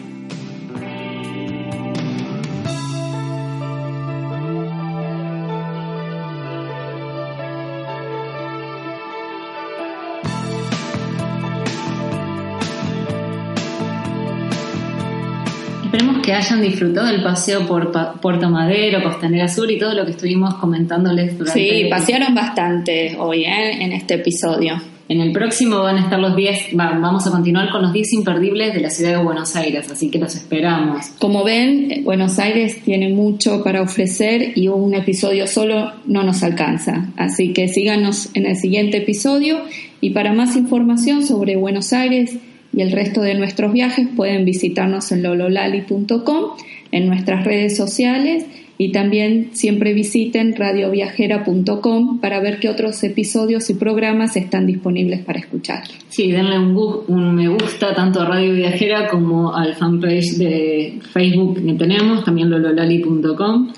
Hayan 16.39 16.61
disfrutado 16.61 17.07
del 17.07 17.21
paseo 17.23 17.65
por 17.67 17.91
Pa- 17.91 18.13
Puerto 18.13 18.49
Madero, 18.49 19.03
Costanera 19.03 19.47
Sur 19.47 19.69
y 19.71 19.77
todo 19.77 19.93
lo 19.93 20.05
que 20.05 20.11
estuvimos 20.11 20.55
comentándoles 20.55 21.37
durante 21.37 21.59
Sí, 21.59 21.87
pasearon 21.89 22.33
bastante 22.35 23.15
hoy 23.19 23.43
¿eh? 23.45 23.83
en 23.83 23.91
este 23.93 24.15
episodio. 24.15 24.73
En 25.07 25.21
el 25.21 25.31
próximo 25.31 25.79
van 25.79 25.97
a 25.97 26.01
estar 26.01 26.19
los 26.19 26.35
10, 26.35 26.77
va- 26.79 26.97
vamos 26.99 27.25
a 27.25 27.31
continuar 27.31 27.71
con 27.71 27.81
los 27.81 27.91
10 27.91 28.13
imperdibles 28.13 28.75
de 28.75 28.79
la 28.81 28.91
ciudad 28.91 29.17
de 29.17 29.23
Buenos 29.23 29.55
Aires, 29.55 29.89
así 29.91 30.11
que 30.11 30.19
los 30.19 30.35
esperamos. 30.35 31.07
Como 31.17 31.43
ven, 31.43 31.91
eh, 31.91 32.01
Buenos 32.03 32.37
Aires 32.37 32.81
tiene 32.83 33.09
mucho 33.09 33.63
para 33.63 33.81
ofrecer 33.81 34.51
y 34.55 34.67
un 34.67 34.93
episodio 34.93 35.47
solo 35.47 35.93
no 36.05 36.21
nos 36.21 36.43
alcanza. 36.43 37.07
Así 37.17 37.53
que 37.53 37.67
síganos 37.69 38.29
en 38.35 38.45
el 38.45 38.55
siguiente 38.55 38.97
episodio 38.97 39.61
y 39.99 40.11
para 40.11 40.31
más 40.31 40.55
información 40.55 41.25
sobre 41.25 41.55
Buenos 41.55 41.91
Aires 41.91 42.35
y 42.73 42.81
el 42.81 42.91
resto 42.91 43.21
de 43.21 43.35
nuestros 43.35 43.73
viajes 43.73 44.07
pueden 44.15 44.45
visitarnos 44.45 45.11
en 45.11 45.23
lololali.com, 45.23 46.57
en 46.91 47.07
nuestras 47.07 47.45
redes 47.45 47.75
sociales 47.75 48.45
y 48.81 48.93
también 48.93 49.49
siempre 49.51 49.93
visiten 49.93 50.55
radioviajera.com 50.55 52.19
para 52.21 52.39
ver 52.39 52.59
qué 52.59 52.69
otros 52.69 53.03
episodios 53.03 53.69
y 53.69 53.73
programas 53.73 54.37
están 54.37 54.65
disponibles 54.65 55.19
para 55.19 55.39
escuchar. 55.39 55.83
Sí, 56.07 56.31
denle 56.31 56.57
un, 56.57 57.35
me 57.35 57.49
gusta 57.49 57.93
tanto 57.93 58.21
a 58.21 58.25
Radio 58.25 58.53
Viajera 58.53 59.09
como 59.09 59.53
al 59.53 59.75
fanpage 59.75 60.37
de 60.37 60.99
Facebook 61.11 61.61
que 61.61 61.73
tenemos, 61.73 62.23
también 62.23 62.49
lololali.com. 62.49 63.73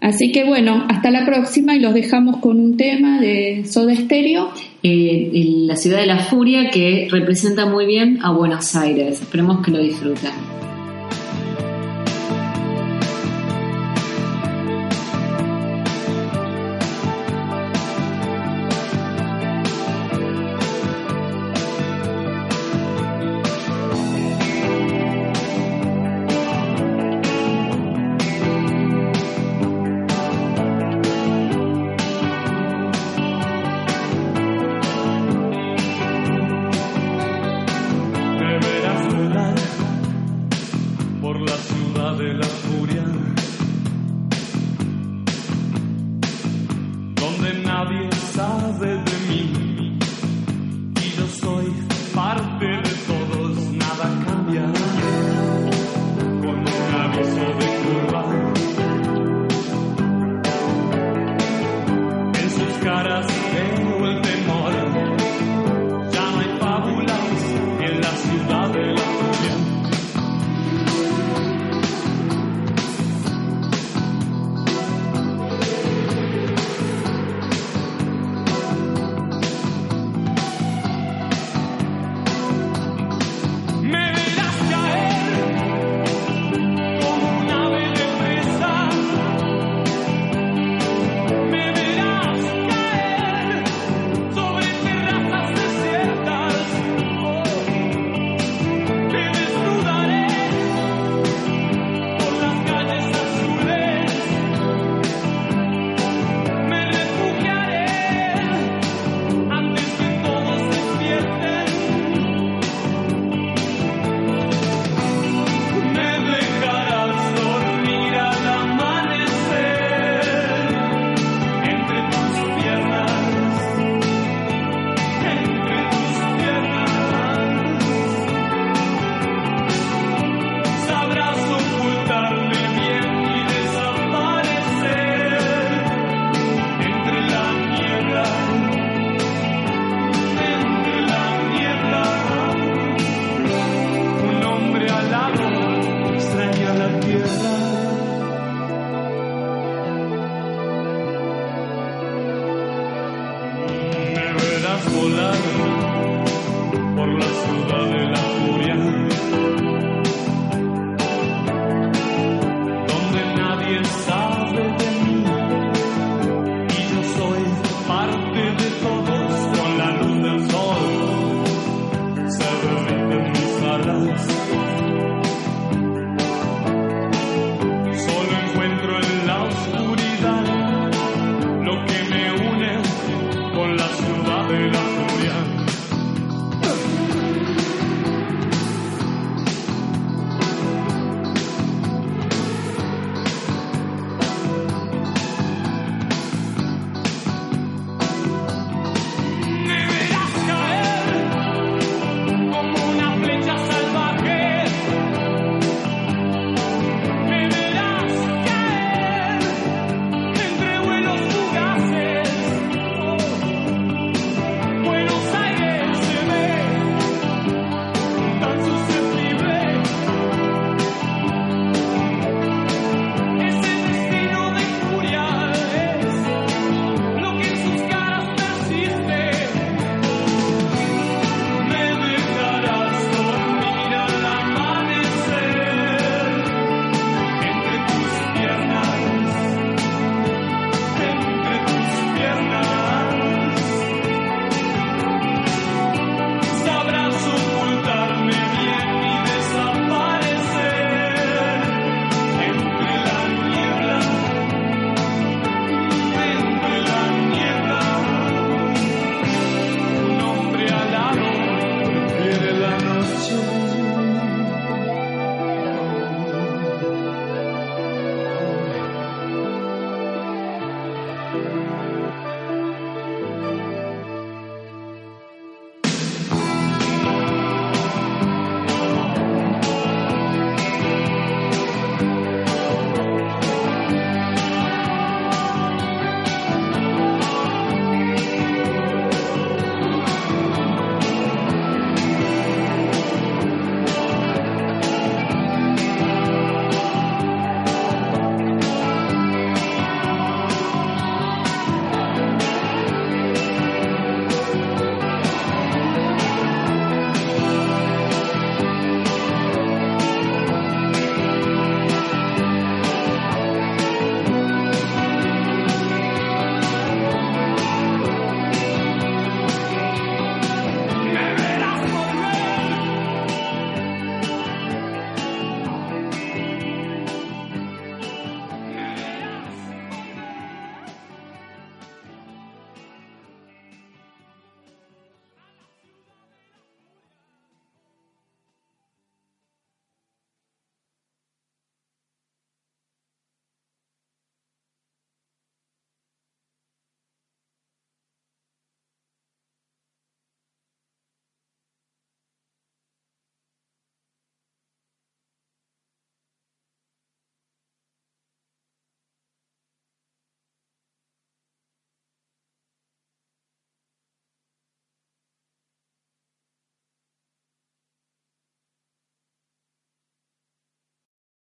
Así 0.00 0.32
que 0.32 0.44
bueno, 0.44 0.84
hasta 0.88 1.10
la 1.10 1.24
próxima 1.24 1.74
y 1.74 1.80
los 1.80 1.94
dejamos 1.94 2.38
con 2.38 2.60
un 2.60 2.76
tema 2.76 3.20
de 3.20 3.64
Soda 3.66 3.94
Stereo. 3.94 4.50
Eh, 4.82 5.30
en 5.34 5.66
la 5.66 5.76
ciudad 5.76 5.98
de 5.98 6.06
la 6.06 6.18
furia 6.18 6.70
que 6.70 7.08
representa 7.10 7.66
muy 7.66 7.86
bien 7.86 8.18
a 8.22 8.30
Buenos 8.30 8.76
Aires. 8.76 9.20
Esperemos 9.20 9.64
que 9.64 9.70
lo 9.72 9.78
disfruten. 9.78 10.65